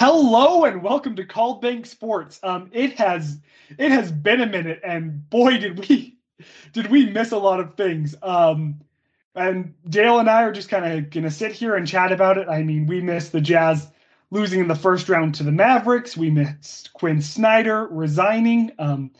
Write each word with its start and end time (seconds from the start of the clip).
Hello 0.00 0.64
and 0.64 0.82
welcome 0.82 1.16
to 1.16 1.26
Called 1.26 1.60
Bank 1.60 1.84
Sports. 1.84 2.40
Um, 2.42 2.70
it 2.72 2.94
has 2.94 3.38
it 3.76 3.90
has 3.90 4.10
been 4.10 4.40
a 4.40 4.46
minute, 4.46 4.80
and 4.82 5.28
boy, 5.28 5.58
did 5.58 5.78
we 5.78 6.16
did 6.72 6.90
we 6.90 7.04
miss 7.04 7.32
a 7.32 7.36
lot 7.36 7.60
of 7.60 7.74
things. 7.74 8.14
Um, 8.22 8.80
and 9.34 9.74
Dale 9.86 10.18
and 10.18 10.30
I 10.30 10.44
are 10.44 10.52
just 10.52 10.70
kind 10.70 10.90
of 10.90 11.10
gonna 11.10 11.30
sit 11.30 11.52
here 11.52 11.74
and 11.74 11.86
chat 11.86 12.12
about 12.12 12.38
it. 12.38 12.48
I 12.48 12.62
mean, 12.62 12.86
we 12.86 13.02
missed 13.02 13.32
the 13.32 13.42
Jazz 13.42 13.88
losing 14.30 14.60
in 14.60 14.68
the 14.68 14.74
first 14.74 15.10
round 15.10 15.34
to 15.34 15.42
the 15.42 15.52
Mavericks. 15.52 16.16
We 16.16 16.30
missed 16.30 16.94
Quin 16.94 17.20
Snyder 17.20 17.86
resigning. 17.90 18.72
Um, 18.78 19.10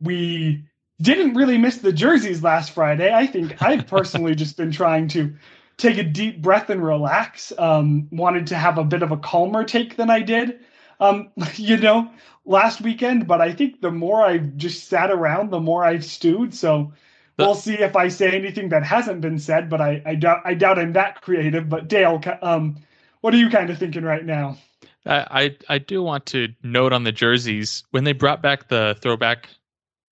we 0.00 0.62
didn't 1.00 1.34
really 1.34 1.58
miss 1.58 1.78
the 1.78 1.92
jerseys 1.92 2.44
last 2.44 2.70
Friday. 2.70 3.12
I 3.12 3.26
think 3.26 3.60
I've 3.60 3.86
personally 3.88 4.36
just 4.36 4.56
been 4.56 4.70
trying 4.70 5.08
to 5.08 5.34
take 5.76 5.98
a 5.98 6.02
deep 6.02 6.42
breath 6.42 6.70
and 6.70 6.84
relax. 6.84 7.52
Um, 7.58 8.08
wanted 8.10 8.48
to 8.48 8.56
have 8.56 8.78
a 8.78 8.84
bit 8.84 9.02
of 9.02 9.12
a 9.12 9.16
calmer 9.16 9.64
take 9.64 9.96
than 9.96 10.10
I 10.10 10.20
did, 10.20 10.60
um, 11.00 11.30
you 11.54 11.76
know, 11.76 12.10
last 12.44 12.80
weekend. 12.80 13.26
But 13.26 13.40
I 13.40 13.52
think 13.52 13.80
the 13.80 13.90
more 13.90 14.22
I've 14.22 14.56
just 14.56 14.88
sat 14.88 15.10
around, 15.10 15.50
the 15.50 15.60
more 15.60 15.84
I've 15.84 16.04
stewed. 16.04 16.54
So 16.54 16.92
we'll 17.38 17.54
see 17.54 17.74
if 17.74 17.96
I 17.96 18.08
say 18.08 18.30
anything 18.30 18.68
that 18.70 18.84
hasn't 18.84 19.20
been 19.20 19.38
said. 19.38 19.68
But 19.68 19.80
I, 19.80 20.02
I 20.04 20.14
doubt 20.14 20.42
I 20.44 20.54
doubt 20.54 20.78
I'm 20.78 20.92
that 20.92 21.20
creative. 21.22 21.68
But 21.68 21.88
Dale, 21.88 22.20
um, 22.42 22.76
what 23.20 23.34
are 23.34 23.38
you 23.38 23.50
kind 23.50 23.70
of 23.70 23.78
thinking 23.78 24.04
right 24.04 24.24
now? 24.24 24.58
I 25.04 25.56
I 25.68 25.78
do 25.78 26.02
want 26.02 26.26
to 26.26 26.48
note 26.62 26.92
on 26.92 27.04
the 27.04 27.12
jerseys 27.12 27.84
when 27.90 28.04
they 28.04 28.12
brought 28.12 28.42
back 28.42 28.68
the 28.68 28.96
throwback 29.00 29.48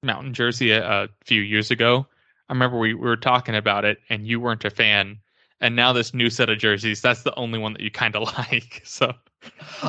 mountain 0.03 0.35
jersey 0.35 0.73
a, 0.73 1.05
a 1.05 1.09
few 1.25 1.43
years 1.43 1.71
ago. 1.71 2.07
I 2.49 2.53
remember 2.53 2.79
we, 2.79 2.95
we 2.95 3.07
were 3.07 3.17
talking 3.17 3.55
about 3.55 3.85
it, 3.85 3.99
and 4.09 4.27
you 4.27 4.41
weren't 4.41 4.65
a 4.65 4.71
fan 4.71 5.19
and 5.61 5.77
now 5.77 5.93
this 5.93 6.15
new 6.15 6.31
set 6.31 6.49
of 6.49 6.59
jerseys 6.59 7.01
that's 7.01 7.23
the 7.23 7.35
only 7.39 7.59
one 7.59 7.73
that 7.75 7.83
you 7.83 7.91
kind 7.91 8.17
of 8.17 8.23
like 8.39 8.83
so. 8.85 9.13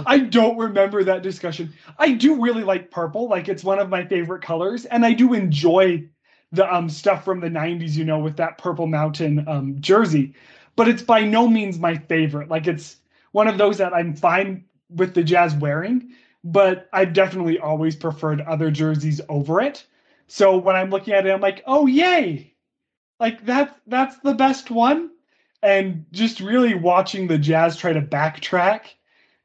I 0.06 0.20
don't 0.20 0.58
remember 0.58 1.04
that 1.04 1.24
discussion. 1.24 1.74
I 2.00 2.12
do 2.12 2.42
really 2.42 2.64
like 2.64 2.92
purple 2.92 3.28
like 3.28 3.50
it's 3.50 3.64
one 3.64 3.80
of 3.80 3.90
my 3.90 4.06
favorite 4.06 4.42
colors 4.42 4.86
and 4.86 5.06
i 5.06 5.14
do 5.14 5.34
enjoy 5.34 6.08
the 6.52 6.74
um 6.74 6.90
stuff 6.90 7.24
from 7.24 7.40
the 7.40 7.50
90s 7.50 7.96
you 7.96 8.04
know 8.04 8.20
with 8.20 8.38
that 8.38 8.58
purple 8.58 8.88
mountain 8.88 9.48
um 9.48 9.80
jersey. 9.80 10.34
But 10.78 10.88
it's 10.88 11.02
by 11.02 11.22
no 11.22 11.48
means 11.48 11.80
my 11.80 11.98
favorite 11.98 12.50
like 12.50 12.68
it's 12.68 12.98
one 13.32 13.48
of 13.48 13.58
those 13.58 13.78
that 13.78 13.94
i'm 13.94 14.16
fine 14.16 14.66
with 14.90 15.14
the 15.14 15.24
jazz 15.24 15.56
wearing 15.56 16.12
but 16.44 16.90
i've 16.94 17.14
definitely 17.14 17.60
always 17.60 17.96
preferred 17.96 18.42
other 18.42 18.72
jerseys 18.72 19.22
over 19.30 19.62
it. 19.62 19.86
So 20.28 20.58
when 20.58 20.76
i'm 20.76 20.90
looking 20.90 21.14
at 21.14 21.26
it 21.26 21.32
i'm 21.32 21.42
like 21.42 21.64
oh 21.66 21.88
yay! 21.88 22.54
Like 23.20 23.46
that's 23.46 23.78
that's 23.86 24.18
the 24.20 24.34
best 24.34 24.72
one 24.72 25.12
and 25.62 26.06
just 26.12 26.40
really 26.40 26.74
watching 26.74 27.28
the 27.28 27.38
Jazz 27.38 27.78
try 27.78 27.94
to 27.94 28.02
backtrack 28.02 28.82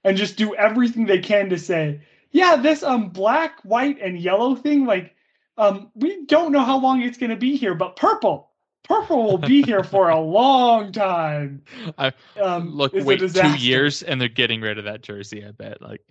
and 0.05 0.17
just 0.17 0.37
do 0.37 0.55
everything 0.55 1.07
they 1.07 1.19
can 1.19 1.51
to 1.51 1.59
say, 1.59 2.01
yeah, 2.31 2.57
this 2.57 2.83
um 2.83 3.11
black, 3.11 3.61
white, 3.63 3.99
and 4.01 4.19
yellow 4.19 4.55
thing, 4.55 4.87
like 4.87 5.15
um, 5.59 5.91
we 5.95 6.25
don't 6.27 6.53
know 6.53 6.61
how 6.61 6.79
long 6.79 7.03
it's 7.03 7.19
gonna 7.19 7.37
be 7.37 7.57
here, 7.57 7.75
but 7.75 7.97
purple, 7.97 8.51
purple 8.83 9.25
will 9.25 9.39
be 9.39 9.63
here 9.63 9.83
for 9.83 10.11
a 10.11 10.21
long 10.21 10.93
time. 10.93 11.63
I 11.99 12.13
um, 12.41 12.71
look, 12.75 12.93
wait 12.95 13.21
two 13.33 13.57
years 13.59 14.03
and 14.03 14.21
they're 14.21 14.29
getting 14.29 14.61
rid 14.61 14.79
of 14.79 14.85
that 14.85 15.03
jersey. 15.03 15.45
I 15.45 15.51
bet. 15.53 15.81
Like, 15.81 16.03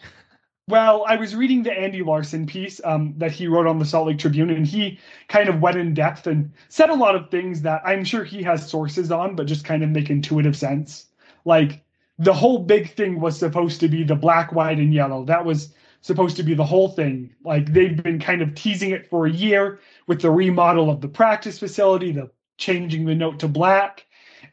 well, 0.67 1.05
I 1.07 1.15
was 1.15 1.35
reading 1.35 1.61
the 1.61 1.71
Andy 1.71 2.01
Larsen 2.01 2.47
piece 2.47 2.81
um, 2.83 3.13
that 3.17 3.31
he 3.31 3.47
wrote 3.47 3.67
on 3.67 3.77
the 3.77 3.85
Salt 3.85 4.07
Lake 4.07 4.17
Tribune, 4.17 4.49
and 4.49 4.65
he 4.65 4.99
kind 5.27 5.47
of 5.47 5.61
went 5.61 5.77
in 5.77 5.93
depth 5.93 6.25
and 6.25 6.51
said 6.69 6.89
a 6.89 6.95
lot 6.95 7.15
of 7.15 7.29
things 7.29 7.61
that 7.61 7.83
I'm 7.85 8.03
sure 8.03 8.23
he 8.23 8.41
has 8.43 8.67
sources 8.67 9.11
on, 9.11 9.35
but 9.35 9.45
just 9.45 9.63
kind 9.63 9.83
of 9.83 9.91
make 9.91 10.09
intuitive 10.09 10.57
sense. 10.57 11.05
Like 11.45 11.83
the 12.17 12.33
whole 12.33 12.57
big 12.59 12.91
thing 12.95 13.19
was 13.19 13.37
supposed 13.37 13.79
to 13.81 13.87
be 13.87 14.03
the 14.03 14.15
black, 14.15 14.53
white, 14.53 14.79
and 14.79 14.91
yellow. 14.91 15.23
That 15.23 15.45
was 15.45 15.71
supposed 16.01 16.35
to 16.37 16.43
be 16.43 16.55
the 16.55 16.65
whole 16.65 16.89
thing. 16.89 17.29
Like 17.43 17.71
they've 17.71 18.01
been 18.01 18.19
kind 18.19 18.41
of 18.41 18.55
teasing 18.55 18.89
it 18.89 19.07
for 19.07 19.27
a 19.27 19.31
year 19.31 19.79
with 20.07 20.21
the 20.21 20.31
remodel 20.31 20.89
of 20.89 20.99
the 20.99 21.07
practice 21.07 21.59
facility, 21.59 22.11
the 22.11 22.31
changing 22.57 23.05
the 23.05 23.13
note 23.13 23.39
to 23.39 23.47
black. 23.47 24.05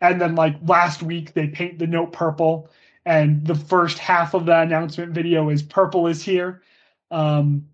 And 0.03 0.21
then 0.21 0.35
like 0.35 0.57
last 0.67 1.03
week 1.03 1.33
they 1.33 1.47
paint 1.47 1.79
the 1.79 1.87
note 1.87 2.13
purple 2.13 2.69
and 3.05 3.47
the 3.47 3.55
first 3.55 3.99
half 3.99 4.35
of 4.35 4.47
the 4.47 4.61
announcement 4.61 5.13
video 5.13 5.49
is 5.49 5.63
purple 5.63 6.07
is 6.07 6.23
here. 6.23 6.63
Um, 7.11 7.67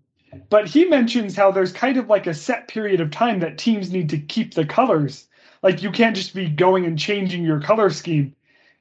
but 0.49 0.67
he 0.67 0.85
mentions 0.85 1.35
how 1.35 1.51
there's 1.51 1.71
kind 1.71 1.97
of 1.97 2.07
like 2.07 2.27
a 2.27 2.33
set 2.33 2.67
period 2.67 3.01
of 3.01 3.11
time 3.11 3.39
that 3.39 3.57
teams 3.57 3.91
need 3.91 4.09
to 4.09 4.17
keep 4.17 4.53
the 4.53 4.65
colors. 4.65 5.27
Like 5.63 5.81
you 5.81 5.91
can't 5.91 6.15
just 6.15 6.33
be 6.33 6.49
going 6.49 6.85
and 6.85 6.97
changing 6.97 7.43
your 7.43 7.59
color 7.59 7.89
scheme 7.89 8.35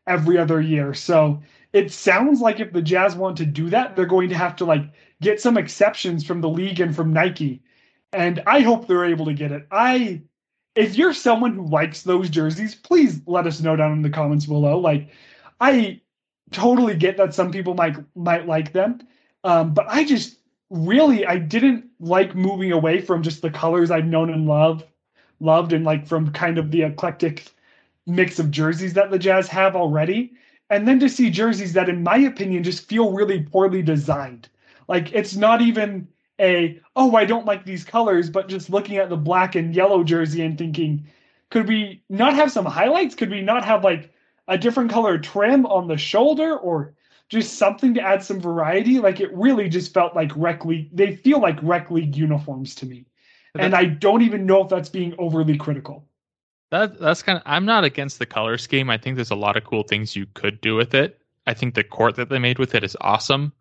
every 0.07 0.39
other 0.39 0.61
year. 0.61 0.95
So 0.95 1.43
it 1.73 1.93
sounds 1.93 2.41
like 2.41 2.61
if 2.61 2.73
the 2.73 2.83
Jazz 2.83 3.15
want 3.15 3.37
to 3.39 3.47
do 3.47 3.71
that, 3.71 3.95
they're 3.95 4.07
going 4.07 4.29
to 4.31 4.37
have 4.37 4.57
to 4.57 4.65
like 4.65 4.83
get 5.21 5.41
some 5.41 5.59
exceptions 5.59 6.25
from 6.25 6.41
the 6.41 6.49
league 6.49 6.81
and 6.81 6.95
from 6.95 7.13
Nike. 7.13 7.63
And 8.13 8.43
I 8.47 8.61
hope 8.61 8.87
they're 8.87 9.05
able 9.05 9.27
to 9.27 9.35
get 9.35 9.53
it. 9.53 9.67
I 9.71 10.23
if 10.75 10.97
you're 10.97 11.13
someone 11.13 11.55
who 11.55 11.67
likes 11.67 12.03
those 12.03 12.31
jerseys, 12.31 12.75
please 12.75 13.21
let 13.27 13.47
us 13.47 13.61
know 13.61 13.75
down 13.75 13.93
in 13.93 14.03
the 14.03 14.11
comments 14.11 14.47
below. 14.47 14.79
Like 14.79 15.11
I 15.61 16.01
totally 16.51 16.95
get 16.95 17.17
that 17.17 17.35
some 17.35 17.51
people 17.51 17.75
might 17.75 17.97
might 18.17 18.47
like 18.47 18.73
them, 18.73 19.01
um, 19.45 19.75
but 19.75 19.87
I 19.89 20.05
just 20.05 20.39
really 20.71 21.27
I 21.27 21.39
didn't 21.39 21.87
like 22.01 22.35
moving 22.35 22.73
away 22.73 23.01
from 23.01 23.23
just 23.23 23.43
the 23.43 23.51
colors 23.51 23.91
I've 23.91 24.07
known 24.07 24.31
and 24.31 24.47
love 24.47 24.85
loved 25.41 25.73
and 25.73 25.85
like 25.85 26.07
from 26.07 26.33
kind 26.33 26.59
of 26.59 26.71
the 26.71 26.83
eclectic 26.83 27.53
mix 28.07 28.39
of 28.39 28.51
jerseys 28.51 28.95
that 28.95 29.11
the 29.11 29.19
Jazz 29.19 29.49
have 29.49 29.77
already. 29.77 30.33
And 30.71 30.87
then 30.87 30.99
to 31.01 31.09
see 31.09 31.31
jerseys 31.31 31.73
that, 31.75 31.89
in 31.89 32.03
my 32.03 32.19
opinion, 32.19 32.63
just 32.63 32.89
feel 32.89 33.13
really 33.13 33.43
poorly 33.43 33.83
designed. 33.83 34.49
Like 34.89 35.13
it's 35.13 35.37
not 35.37 35.61
even 35.61 36.09
a, 36.41 36.81
oh, 36.97 37.17
I 37.17 37.25
don't 37.25 37.47
like 37.47 37.65
these 37.65 37.85
colors, 37.85 38.31
but 38.31 38.49
just 38.49 38.71
looking 38.71 38.97
at 38.97 39.09
the 39.09 39.17
black 39.17 39.55
and 39.55 39.75
yellow 39.75 40.05
jersey 40.05 40.43
and 40.43 40.57
thinking, 40.57 41.07
could 41.51 41.69
we 41.69 42.03
not 42.09 42.35
have 42.35 42.53
some 42.53 42.67
highlights? 42.67 43.15
Could 43.15 43.31
we 43.31 43.41
not 43.41 43.65
have 43.65 43.85
like 43.85 44.13
a 44.49 44.59
different 44.59 44.91
color 44.91 45.19
trim 45.19 45.67
on 45.67 45.87
the 45.87 45.97
shoulder 45.97 46.57
or 46.57 46.95
just 47.29 47.59
something 47.59 47.95
to 47.95 48.01
add 48.01 48.25
some 48.25 48.41
variety. 48.41 48.99
Like 48.99 49.21
it 49.21 49.33
really 49.35 49.69
just 49.69 49.93
felt 49.93 50.17
like 50.17 50.33
rec 50.35 50.65
league. 50.65 50.89
They 50.93 51.15
feel 51.15 51.41
like 51.41 51.59
rec 51.63 51.91
league 51.91 52.17
uniforms 52.17 52.75
to 52.77 52.87
me, 52.87 53.07
and 53.55 53.75
I 53.75 53.85
don't 53.85 54.23
even 54.23 54.47
know 54.47 54.63
if 54.63 54.69
that's 54.69 54.89
being 54.89 55.15
overly 55.19 55.57
critical. 55.57 56.09
That 56.71 56.99
that's 56.99 57.23
kind 57.23 57.37
of. 57.37 57.43
I'm 57.47 57.67
not 57.67 57.85
against 57.85 58.19
the 58.19 58.27
color 58.27 58.59
scheme. 58.59 58.91
I 58.91 58.99
think 58.99 59.17
there's 59.17 59.31
a 59.31 59.37
lot 59.37 59.57
of 59.57 59.65
cool 59.65 59.83
things 59.83 60.17
you 60.17 60.27
could 60.35 60.61
do 60.61 60.75
with 60.75 60.95
it. 60.95 61.21
I 61.47 61.55
think 61.55 61.75
the 61.75 61.85
court 61.85 62.17
that 62.17 62.29
they 62.29 62.39
made 62.39 62.59
with 62.59 62.75
it 62.75 62.85
is 62.85 62.97
awesome, 63.01 63.53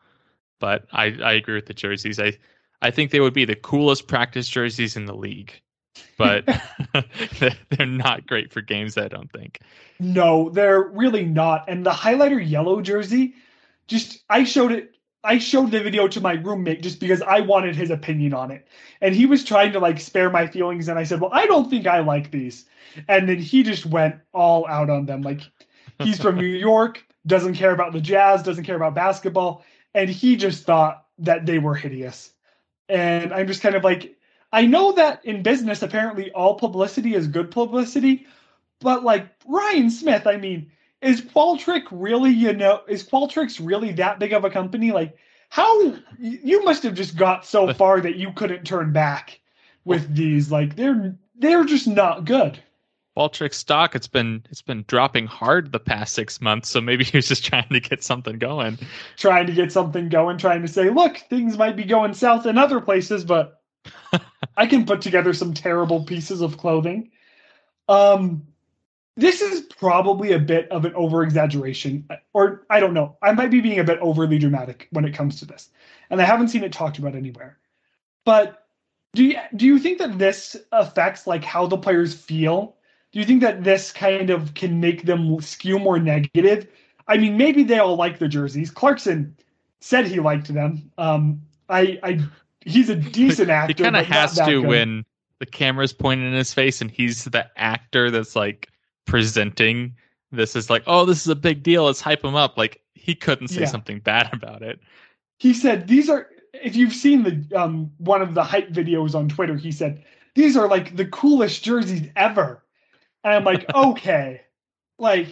but 0.60 0.88
I 0.94 1.06
I 1.24 1.34
agree 1.34 1.56
with 1.56 1.68
the 1.68 1.74
jerseys. 1.74 2.20
I 2.20 2.34
I 2.82 2.92
think 2.92 3.12
they 3.12 3.20
would 3.20 3.34
be 3.34 3.46
the 3.46 3.56
coolest 3.56 4.08
practice 4.08 4.48
jerseys 4.48 4.96
in 4.96 5.06
the 5.06 5.16
league 5.16 5.62
but 6.18 6.46
they're 7.70 7.86
not 7.86 8.28
great 8.28 8.52
for 8.52 8.62
games. 8.62 8.98
I 8.98 9.08
don't 9.08 9.32
think. 9.32 9.60
No, 10.00 10.50
they're 10.50 10.84
really 10.84 11.26
not. 11.26 11.66
And 11.68 11.86
the 11.86 11.92
highlighter 11.92 12.46
yellow 12.46 12.82
jersey, 12.82 13.36
just 13.88 14.24
I 14.30 14.44
showed 14.44 14.72
it. 14.72 14.94
I 15.24 15.40
showed 15.40 15.72
the 15.72 15.82
video 15.82 16.08
to 16.08 16.22
my 16.22 16.34
roommate 16.34 16.82
just 16.82 17.00
because 17.00 17.22
I 17.22 17.42
wanted 17.42 17.76
his 17.76 17.90
opinion 17.90 18.34
on 18.34 18.52
it, 18.52 18.68
and 19.02 19.16
he 19.16 19.26
was 19.26 19.44
trying 19.44 19.72
to 19.74 19.80
like 19.80 20.00
spare 20.00 20.30
my 20.30 20.48
feelings. 20.48 20.88
And 20.88 21.00
I 21.00 21.04
said, 21.04 21.22
"Well, 21.22 21.32
I 21.34 21.46
don't 21.48 21.70
think 21.70 21.88
I 21.88 22.00
like 22.00 22.32
these," 22.32 22.66
and 23.08 23.28
then 23.28 23.40
he 23.40 23.64
just 23.64 23.86
went 23.86 24.16
all 24.34 24.68
out 24.68 24.90
on 24.90 25.06
them. 25.06 25.22
Like 25.22 25.42
he's 26.00 26.22
from 26.22 26.36
New 26.38 26.46
York, 26.46 27.04
doesn't 27.26 27.56
care 27.56 27.72
about 27.72 27.94
the 27.94 28.02
Jazz, 28.02 28.44
doesn't 28.44 28.64
care 28.64 28.76
about 28.76 28.96
basketball, 28.96 29.66
and 29.94 30.10
he 30.10 30.36
just 30.36 30.64
thought 30.64 31.06
that 31.20 31.46
they 31.46 31.60
were 31.60 31.76
hideous. 31.76 32.32
And 32.90 33.34
I'm 33.34 33.48
just 33.48 33.62
kind 33.62 33.76
of 33.76 33.84
like, 33.84 34.17
I 34.58 34.66
know 34.66 34.92
that 34.94 35.24
in 35.24 35.44
business, 35.44 35.84
apparently 35.84 36.32
all 36.32 36.56
publicity 36.56 37.14
is 37.14 37.28
good 37.28 37.52
publicity, 37.52 38.26
but 38.80 39.04
like 39.04 39.28
Ryan 39.46 39.92
Smith, 39.92 40.26
I 40.26 40.38
mean, 40.38 40.72
is 41.00 41.22
Qualtrics 41.22 41.86
really, 41.92 42.32
you 42.32 42.54
know, 42.54 42.82
is 42.88 43.08
Qualtrics 43.08 43.64
really 43.64 43.92
that 43.94 44.18
big 44.18 44.34
of 44.34 44.46
a 44.46 44.50
company? 44.50 44.92
Like, 44.92 45.16
how 45.50 45.94
you 46.18 46.66
must 46.66 46.82
have 46.82 46.96
just 46.96 47.16
got 47.16 47.46
so 47.46 47.72
far 47.76 48.02
that 48.02 48.16
you 48.16 48.32
couldn't 48.32 48.66
turn 48.66 48.92
back 48.92 49.40
with 49.86 50.16
these. 50.16 50.52
Like, 50.52 50.76
they're 50.76 51.16
they're 51.36 51.66
just 51.66 51.88
not 51.88 52.26
good. 52.26 52.58
Qualtrics 53.16 53.54
stock 53.54 53.94
it's 53.94 54.08
been 54.08 54.44
it's 54.50 54.64
been 54.64 54.86
dropping 54.88 55.28
hard 55.28 55.72
the 55.72 55.80
past 55.80 56.16
six 56.16 56.42
months, 56.42 56.68
so 56.68 56.82
maybe 56.82 57.04
he 57.04 57.16
was 57.16 57.28
just 57.28 57.46
trying 57.46 57.70
to 57.70 57.80
get 57.80 58.04
something 58.04 58.40
going. 58.40 58.80
Trying 59.18 59.46
to 59.46 59.54
get 59.54 59.72
something 59.72 60.10
going, 60.10 60.40
trying 60.40 60.64
to 60.64 60.68
say, 60.68 60.90
look, 60.90 61.18
things 61.30 61.60
might 61.60 61.76
be 61.76 61.84
going 61.84 62.16
south 62.16 62.48
in 62.48 62.58
other 62.58 62.82
places, 62.82 63.24
but 63.24 63.57
I 64.58 64.68
can 64.68 64.86
put 64.86 65.02
together 65.02 65.34
some 65.34 65.54
terrible 65.54 66.04
pieces 66.04 66.42
of 66.42 66.58
clothing. 66.58 67.12
Um, 67.90 68.46
this 69.16 69.42
is 69.42 69.62
probably 69.62 70.34
a 70.34 70.40
bit 70.40 70.70
of 70.70 70.86
an 70.86 70.94
over 70.94 71.24
exaggeration, 71.24 72.08
or 72.34 72.66
I 72.70 72.80
don't 72.80 72.94
know. 72.94 73.18
I 73.22 73.32
might 73.32 73.52
be 73.52 73.62
being 73.62 73.80
a 73.80 73.84
bit 73.84 74.00
overly 74.00 74.38
dramatic 74.38 74.88
when 74.92 75.06
it 75.06 75.16
comes 75.16 75.40
to 75.40 75.46
this, 75.46 75.70
and 76.10 76.22
I 76.22 76.26
haven't 76.26 76.50
seen 76.50 76.64
it 76.64 76.72
talked 76.72 77.00
about 77.00 77.16
anywhere. 77.16 77.58
But 78.26 78.68
do 79.14 79.24
you 79.24 79.38
do 79.56 79.66
you 79.66 79.80
think 79.80 79.98
that 80.00 80.20
this 80.20 80.56
affects 80.72 81.26
like 81.26 81.44
how 81.44 81.66
the 81.66 81.78
players 81.78 82.14
feel? 82.14 82.76
Do 83.12 83.20
you 83.20 83.26
think 83.26 83.42
that 83.42 83.64
this 83.64 83.92
kind 83.92 84.30
of 84.30 84.54
can 84.54 84.80
make 84.80 85.04
them 85.04 85.42
skew 85.42 85.80
more 85.80 85.98
negative? 85.98 86.68
I 87.08 87.18
mean, 87.18 87.38
maybe 87.38 87.64
they 87.64 87.80
all 87.80 87.96
like 87.96 88.20
the 88.20 88.28
jerseys. 88.28 88.70
Clarkson 88.70 89.36
said 89.80 90.08
he 90.08 90.20
liked 90.20 90.54
them. 90.54 90.92
Um, 90.98 91.42
I, 91.70 92.00
I, 92.04 92.20
he's 92.68 92.90
a 92.90 92.96
decent 92.96 93.50
actor. 93.50 93.74
he 93.76 93.84
kind 93.84 93.96
of 93.96 94.06
has 94.06 94.36
to 94.36 94.62
good. 94.62 94.66
when 94.68 95.06
the 95.40 95.46
camera's 95.46 95.94
pointed 95.94 96.26
in 96.28 96.34
his 96.34 96.54
face 96.54 96.82
and 96.82 96.90
he's 96.92 97.24
the 97.26 97.46
actor 97.58 98.10
that's 98.12 98.36
like 98.36 98.70
presenting 99.06 99.96
this 100.32 100.56
is 100.56 100.70
like, 100.70 100.84
oh, 100.88 101.06
this 101.06 101.22
is 101.22 101.28
a 101.30 101.36
big 101.36 101.64
deal. 101.64 101.86
Let's 101.86 102.02
hype 102.02 102.24
him 102.24 102.36
up. 102.36 102.58
Like 102.58 102.82
he 102.96 103.16
couldn't 103.16 103.48
say 103.48 103.62
Yeah. 103.62 103.68
something 103.68 104.00
bad 104.00 104.30
about 104.34 104.62
it. 104.62 104.80
he 105.40 105.54
said 105.54 105.88
these 105.88 106.10
are 106.10 106.28
if 106.54 106.76
you've 106.76 106.94
seen 106.94 107.24
the 107.24 107.60
um 107.60 107.92
one 107.98 108.22
of 108.22 108.34
the 108.34 108.44
hype 108.44 108.70
videos 108.70 109.14
on 109.14 109.30
twitter 109.30 109.56
he 109.56 109.72
said 109.72 110.04
these 110.34 110.58
are 110.58 110.68
like 110.68 110.96
the 110.96 111.06
coolest 111.06 111.64
jerseys 111.64 112.10
ever 112.16 112.64
and 113.24 113.34
i'm 113.36 113.44
like 113.44 113.64
okay 113.76 114.42
like 114.98 115.28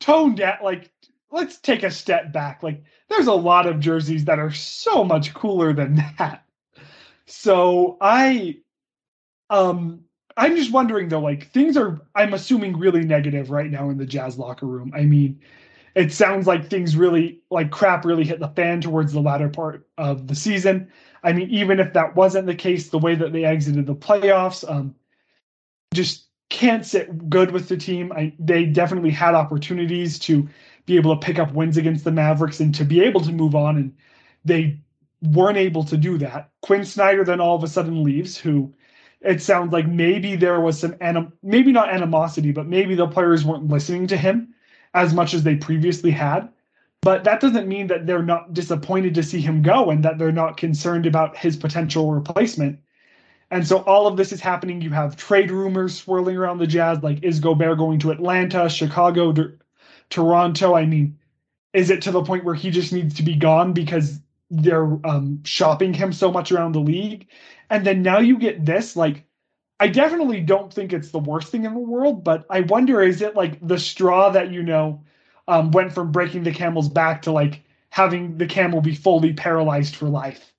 tone 0.00 0.34
down 0.34 0.56
like 0.62 0.90
let's 1.30 1.58
take 1.58 1.82
a 1.82 1.90
step 1.90 2.32
back 2.32 2.62
like 2.62 2.82
there's 3.10 3.26
a 3.26 3.32
lot 3.34 3.66
of 3.66 3.78
jerseys 3.80 4.24
that 4.24 4.38
are 4.38 4.52
so 4.52 5.04
much 5.04 5.34
cooler 5.34 5.72
than 5.74 5.96
that 6.18 6.43
so 7.26 7.96
i 8.00 8.56
um 9.50 10.00
i'm 10.36 10.56
just 10.56 10.72
wondering 10.72 11.08
though 11.08 11.20
like 11.20 11.50
things 11.50 11.76
are 11.76 12.00
i'm 12.14 12.34
assuming 12.34 12.78
really 12.78 13.04
negative 13.04 13.50
right 13.50 13.70
now 13.70 13.90
in 13.90 13.98
the 13.98 14.06
jazz 14.06 14.38
locker 14.38 14.66
room 14.66 14.92
i 14.94 15.02
mean 15.02 15.40
it 15.94 16.12
sounds 16.12 16.46
like 16.46 16.68
things 16.68 16.96
really 16.96 17.40
like 17.50 17.70
crap 17.70 18.04
really 18.04 18.24
hit 18.24 18.40
the 18.40 18.48
fan 18.48 18.80
towards 18.80 19.12
the 19.12 19.20
latter 19.20 19.48
part 19.48 19.86
of 19.96 20.26
the 20.26 20.34
season. 20.34 20.90
I 21.22 21.32
mean, 21.32 21.48
even 21.50 21.80
if 21.80 21.92
that 21.92 22.16
wasn't 22.16 22.46
the 22.46 22.54
case, 22.54 22.88
the 22.88 22.98
way 22.98 23.14
that 23.14 23.32
they 23.32 23.44
exited 23.44 23.86
the 23.86 23.94
playoffs, 23.94 24.68
um, 24.68 24.94
just 25.94 26.26
can't 26.50 26.84
sit 26.84 27.30
good 27.30 27.52
with 27.52 27.68
the 27.68 27.76
team. 27.76 28.12
I, 28.12 28.34
they 28.38 28.66
definitely 28.66 29.10
had 29.10 29.34
opportunities 29.34 30.18
to 30.20 30.48
be 30.86 30.96
able 30.96 31.16
to 31.16 31.24
pick 31.24 31.38
up 31.38 31.54
wins 31.54 31.76
against 31.76 32.04
the 32.04 32.12
Mavericks 32.12 32.60
and 32.60 32.74
to 32.74 32.84
be 32.84 33.00
able 33.00 33.20
to 33.22 33.32
move 33.32 33.54
on, 33.54 33.76
and 33.76 33.94
they 34.44 34.80
weren't 35.32 35.58
able 35.58 35.84
to 35.84 35.96
do 35.96 36.18
that. 36.18 36.50
Quin 36.62 36.84
Snyder 36.84 37.24
then 37.24 37.40
all 37.40 37.56
of 37.56 37.64
a 37.64 37.68
sudden 37.68 38.04
leaves, 38.04 38.36
who 38.36 38.72
it 39.20 39.40
sounds 39.40 39.72
like 39.72 39.86
maybe 39.86 40.36
there 40.36 40.60
was 40.60 40.78
some 40.78 40.96
anim- 41.00 41.32
maybe 41.42 41.72
not 41.72 41.90
animosity, 41.90 42.52
but 42.52 42.66
maybe 42.66 42.94
the 42.94 43.06
players 43.06 43.44
weren't 43.44 43.68
listening 43.68 44.06
to 44.08 44.16
him 44.16 44.54
as 44.92 45.14
much 45.14 45.34
as 45.34 45.42
they 45.42 45.56
previously 45.56 46.10
had. 46.10 46.48
But 47.00 47.24
that 47.24 47.40
doesn't 47.40 47.68
mean 47.68 47.88
that 47.88 48.06
they're 48.06 48.22
not 48.22 48.54
disappointed 48.54 49.14
to 49.14 49.22
see 49.22 49.40
him 49.40 49.62
go 49.62 49.90
and 49.90 50.04
that 50.04 50.18
they're 50.18 50.32
not 50.32 50.56
concerned 50.56 51.06
about 51.06 51.36
his 51.36 51.56
potential 51.56 52.10
replacement. 52.12 52.78
And 53.50 53.66
so 53.66 53.78
all 53.78 54.06
of 54.06 54.16
this 54.16 54.32
is 54.32 54.40
happening. 54.40 54.80
You 54.80 54.90
have 54.90 55.16
trade 55.16 55.50
rumors 55.50 55.96
swirling 55.96 56.36
around 56.36 56.58
the 56.58 56.66
Jazz, 56.66 57.02
like 57.02 57.22
is 57.22 57.40
Gobert 57.40 57.78
going 57.78 57.98
to 58.00 58.10
Atlanta, 58.10 58.68
Chicago, 58.70 59.32
Dur- 59.32 59.58
Toronto? 60.08 60.74
I 60.74 60.86
mean, 60.86 61.18
is 61.74 61.90
it 61.90 62.02
to 62.02 62.10
the 62.10 62.22
point 62.22 62.44
where 62.44 62.54
he 62.54 62.70
just 62.70 62.92
needs 62.92 63.14
to 63.14 63.22
be 63.22 63.34
gone 63.34 63.72
because 63.72 64.20
they're 64.50 64.98
um, 65.06 65.42
shopping 65.44 65.94
him 65.94 66.12
so 66.12 66.30
much 66.30 66.52
around 66.52 66.72
the 66.72 66.80
league? 66.80 67.28
And 67.70 67.86
then 67.86 68.02
now 68.02 68.18
you 68.18 68.38
get 68.38 68.64
this, 68.64 68.96
like, 68.96 69.24
I 69.80 69.88
definitely 69.88 70.40
don't 70.40 70.72
think 70.72 70.92
it's 70.92 71.10
the 71.10 71.18
worst 71.18 71.48
thing 71.48 71.64
in 71.64 71.74
the 71.74 71.80
world, 71.80 72.24
but 72.24 72.46
I 72.48 72.60
wonder 72.60 73.02
is 73.02 73.20
it 73.22 73.34
like 73.34 73.58
the 73.66 73.78
straw 73.78 74.30
that 74.30 74.50
you 74.52 74.62
know 74.62 75.02
um, 75.48 75.72
went 75.72 75.92
from 75.92 76.12
breaking 76.12 76.44
the 76.44 76.52
camel's 76.52 76.88
back 76.88 77.22
to 77.22 77.32
like 77.32 77.62
having 77.90 78.38
the 78.38 78.46
camel 78.46 78.80
be 78.80 78.94
fully 78.94 79.32
paralyzed 79.32 79.96
for 79.96 80.08
life 80.08 80.52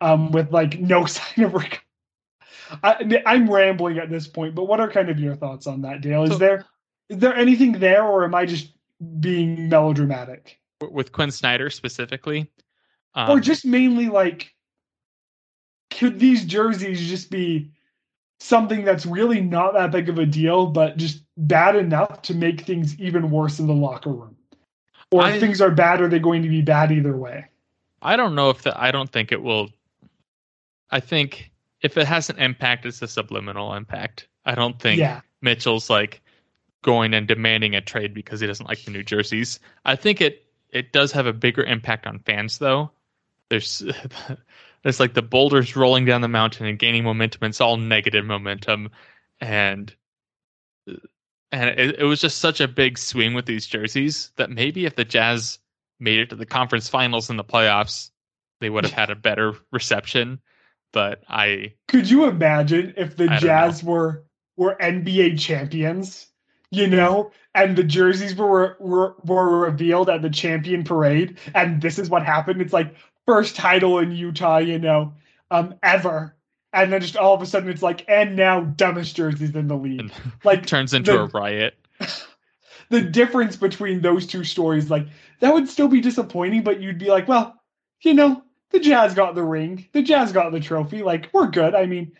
um, 0.00 0.30
with 0.32 0.52
like 0.52 0.78
no 0.78 1.04
sign 1.06 1.44
of 1.44 1.54
recovery. 1.54 1.80
I, 2.84 3.22
I'm 3.26 3.50
rambling 3.50 3.98
at 3.98 4.10
this 4.10 4.28
point, 4.28 4.54
but 4.54 4.64
what 4.64 4.78
are 4.80 4.90
kind 4.90 5.10
of 5.10 5.18
your 5.18 5.34
thoughts 5.34 5.66
on 5.66 5.82
that, 5.82 6.00
Dale? 6.00 6.22
Is 6.24 6.30
So- 6.30 6.38
there 6.38 6.64
is 7.08 7.18
there 7.18 7.34
anything 7.34 7.72
there, 7.72 8.04
or 8.04 8.24
am 8.24 8.36
I 8.36 8.46
just 8.46 8.72
being 9.18 9.68
melodramatic, 9.68 10.60
With 10.80 11.10
Quin 11.10 11.32
Snyder 11.32 11.68
specifically. 11.70 12.48
Um, 13.14 13.30
or 13.30 13.40
just 13.40 13.64
mainly 13.64 14.08
like 14.08 14.54
could 15.90 16.18
these 16.20 16.44
jerseys 16.44 17.08
just 17.08 17.30
be 17.30 17.70
something 18.38 18.84
that's 18.84 19.04
really 19.04 19.40
not 19.40 19.74
that 19.74 19.90
big 19.90 20.08
of 20.08 20.18
a 20.18 20.26
deal, 20.26 20.66
but 20.66 20.96
just 20.96 21.22
bad 21.36 21.76
enough 21.76 22.22
to 22.22 22.34
make 22.34 22.62
things 22.62 22.98
even 23.00 23.30
worse 23.30 23.58
in 23.58 23.66
the 23.66 23.74
locker 23.74 24.10
room? 24.10 24.36
Or 25.10 25.22
I- 25.22 25.32
if 25.32 25.40
things 25.40 25.60
are 25.60 25.70
bad, 25.70 26.00
are 26.00 26.08
they 26.08 26.20
going 26.20 26.42
to 26.42 26.48
be 26.48 26.62
bad 26.62 26.92
either 26.92 27.16
way? 27.16 27.46
I 28.02 28.16
don't 28.16 28.34
know 28.34 28.50
if 28.50 28.62
the, 28.62 28.80
I 28.80 28.92
don't 28.92 29.10
think 29.10 29.30
it 29.32 29.42
will. 29.42 29.68
I 30.90 31.00
think 31.00 31.50
if 31.82 31.98
it 31.98 32.06
has 32.06 32.30
an 32.30 32.38
impact, 32.38 32.86
it's 32.86 33.02
a 33.02 33.08
subliminal 33.08 33.74
impact. 33.74 34.26
I 34.44 34.54
don't 34.54 34.78
think 34.80 34.98
Yeah. 35.00 35.20
Mitchell's 35.42 35.90
like 35.90 36.22
going 36.82 37.12
and 37.12 37.28
demanding 37.28 37.74
a 37.74 37.80
trade 37.80 38.14
because 38.14 38.40
he 38.40 38.46
doesn't 38.46 38.66
like 38.66 38.84
the 38.84 38.90
new 38.90 39.02
jerseys. 39.02 39.60
I 39.84 39.96
think 39.96 40.20
it 40.20 40.46
it 40.70 40.92
does 40.92 41.12
have 41.12 41.26
a 41.26 41.32
bigger 41.32 41.62
impact 41.64 42.06
on 42.06 42.20
fans 42.20 42.58
though. 42.58 42.90
There's 43.50 43.82
there's 44.82 45.00
like 45.00 45.14
the 45.14 45.22
boulders 45.22 45.76
rolling 45.76 46.06
down 46.06 46.22
the 46.22 46.28
mountain 46.28 46.66
and 46.66 46.78
gaining 46.78 47.04
momentum. 47.04 47.44
It's 47.44 47.60
all 47.60 47.76
negative 47.76 48.24
momentum, 48.24 48.90
and 49.40 49.94
and 51.52 51.70
it, 51.78 52.00
it 52.00 52.04
was 52.04 52.20
just 52.20 52.38
such 52.38 52.60
a 52.60 52.68
big 52.68 52.96
swing 52.96 53.34
with 53.34 53.46
these 53.46 53.66
jerseys 53.66 54.30
that 54.36 54.50
maybe 54.50 54.86
if 54.86 54.96
the 54.96 55.04
Jazz 55.04 55.58
made 55.98 56.20
it 56.20 56.30
to 56.30 56.36
the 56.36 56.46
conference 56.46 56.88
finals 56.88 57.28
in 57.28 57.36
the 57.36 57.44
playoffs, 57.44 58.10
they 58.60 58.70
would 58.70 58.84
have 58.84 58.92
had 58.92 59.10
a 59.10 59.16
better 59.16 59.54
reception. 59.72 60.40
But 60.92 61.22
I 61.28 61.74
Could 61.88 62.10
you 62.10 62.24
imagine 62.24 62.94
if 62.96 63.16
the 63.16 63.28
I 63.30 63.38
Jazz 63.38 63.82
were 63.84 64.24
were 64.56 64.76
NBA 64.80 65.38
champions, 65.38 66.26
you 66.70 66.86
know, 66.86 67.30
and 67.54 67.76
the 67.76 67.84
jerseys 67.84 68.34
were, 68.34 68.76
were 68.80 69.14
were 69.24 69.58
revealed 69.60 70.10
at 70.10 70.22
the 70.22 70.30
champion 70.30 70.84
parade, 70.84 71.38
and 71.54 71.80
this 71.80 71.98
is 71.98 72.10
what 72.10 72.24
happened? 72.24 72.60
It's 72.60 72.72
like 72.72 72.94
first 73.30 73.54
title 73.54 74.00
in 74.00 74.10
Utah, 74.10 74.58
you 74.58 74.76
know, 74.78 75.12
um, 75.52 75.74
ever, 75.84 76.34
and 76.72 76.92
then 76.92 77.00
just 77.00 77.16
all 77.16 77.32
of 77.32 77.40
a 77.42 77.46
sudden 77.46 77.68
it's 77.70 77.80
like, 77.80 78.04
and 78.08 78.34
now 78.34 78.60
dumbest 78.60 79.14
jerseys 79.14 79.54
in 79.54 79.68
the 79.68 79.76
league. 79.76 80.12
Like 80.44 80.66
turns 80.66 80.92
into 80.94 81.12
the- 81.12 81.20
a 81.20 81.26
riot. 81.26 81.74
the 82.88 83.02
difference 83.02 83.54
between 83.54 84.00
those 84.00 84.26
two 84.26 84.42
stories, 84.42 84.90
like 84.90 85.06
that 85.38 85.54
would 85.54 85.68
still 85.68 85.86
be 85.86 86.00
disappointing, 86.00 86.64
but 86.64 86.80
you'd 86.80 86.98
be 86.98 87.06
like, 87.06 87.28
well, 87.28 87.54
you 88.00 88.14
know, 88.14 88.42
the 88.70 88.80
Jazz 88.80 89.14
got 89.14 89.36
the 89.36 89.44
ring, 89.44 89.86
the 89.92 90.02
Jazz 90.02 90.32
got 90.32 90.50
the 90.50 90.58
trophy, 90.58 91.04
like 91.04 91.30
we're 91.32 91.46
good. 91.50 91.76
I 91.76 91.86
mean, 91.86 92.12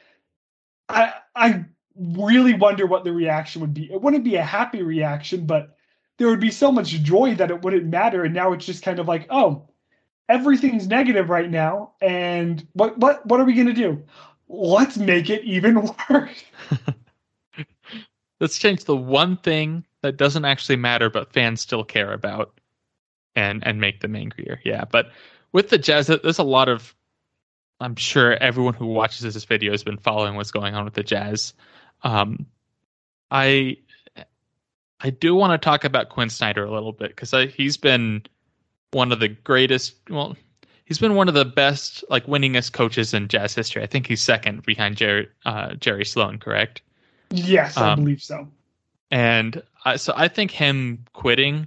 I 0.89 1.15
I 1.35 1.65
really 1.97 2.55
wonder 2.55 2.87
what 2.87 3.03
the 3.03 3.13
reaction 3.13 3.63
would 3.63 3.75
be. 3.75 3.93
It 3.93 4.01
wouldn't 4.01 4.23
be 4.23 4.37
a 4.37 4.45
happy 4.45 4.83
reaction, 4.83 5.45
but 5.45 5.77
there 6.19 6.29
would 6.29 6.41
be 6.41 6.53
so 6.53 6.71
much 6.71 6.91
joy 7.03 7.35
that 7.35 7.51
it 7.51 7.63
wouldn't 7.63 7.87
matter. 7.87 8.23
And 8.25 8.35
now 8.35 8.53
it's 8.53 8.67
just 8.67 8.85
kind 8.85 9.01
of 9.01 9.09
like, 9.09 9.27
oh, 9.29 9.69
everything's 10.31 10.87
negative 10.87 11.29
right 11.29 11.51
now, 11.51 11.93
and 12.01 12.67
what 12.72 12.96
what 12.99 13.27
what 13.27 13.41
are 13.41 13.44
we 13.44 13.55
gonna 13.55 13.75
do? 13.75 14.03
Let's 14.49 14.96
make 14.96 15.29
it 15.29 15.44
even 15.44 15.89
worse. 16.10 16.44
Let's 18.41 18.58
change 18.58 18.84
the 18.84 18.96
one 18.96 19.37
thing 19.37 19.84
that 20.03 20.17
doesn't 20.17 20.44
actually 20.44 20.77
matter, 20.77 21.10
but 21.10 21.32
fans 21.32 21.60
still 21.60 21.84
care 21.84 22.13
about, 22.13 22.58
and 23.34 23.67
and 23.67 23.81
make 23.81 24.01
them 24.01 24.15
angrier. 24.15 24.60
Yeah, 24.65 24.84
but 24.91 25.10
with 25.53 25.69
the 25.69 25.79
Jazz, 25.79 26.06
there's 26.06 26.39
a 26.39 26.44
lot 26.44 26.69
of. 26.69 26.94
I'm 27.82 27.96
sure 27.96 28.34
everyone 28.34 28.75
who 28.75 28.87
watches 28.87 29.20
this 29.20 29.44
video 29.44 29.72
has 29.72 29.82
been 29.82 29.96
following 29.96 30.34
what's 30.34 30.51
going 30.51 30.75
on 30.75 30.84
with 30.84 30.94
the 30.94 31.03
Jazz. 31.03 31.55
Um, 32.03 32.46
I 33.31 33.79
I 35.01 35.10
do 35.10 35.34
want 35.34 35.60
to 35.60 35.65
talk 35.65 35.84
about 35.84 36.10
Quin 36.10 36.29
Snyder 36.29 36.65
a 36.65 36.70
little 36.70 36.93
bit 36.93 37.17
because 37.17 37.34
he's 37.55 37.77
been 37.79 38.22
one 38.93 39.13
of 39.13 39.20
the 39.20 39.29
greatest. 39.29 39.97
Well, 40.09 40.37
he's 40.85 40.99
been 40.99 41.15
one 41.15 41.29
of 41.29 41.35
the 41.35 41.44
best, 41.44 42.05
like 42.11 42.27
winningest 42.27 42.73
coaches 42.73 43.15
in 43.15 43.29
Jazz 43.29 43.55
history. 43.55 43.82
I 43.82 43.87
think 43.87 44.06
he's 44.06 44.20
second 44.20 44.65
behind 44.65 44.97
Jerry 44.97 45.29
uh, 45.44 45.75
Jerry 45.75 46.05
Sloan, 46.05 46.39
correct? 46.39 46.82
Yes, 47.31 47.77
I 47.77 47.93
Um, 47.93 48.01
believe 48.01 48.23
so. 48.23 48.49
And 49.11 49.63
I, 49.85 49.97
so 49.97 50.13
I 50.17 50.29
think 50.29 50.51
him 50.51 51.05
quitting, 51.13 51.67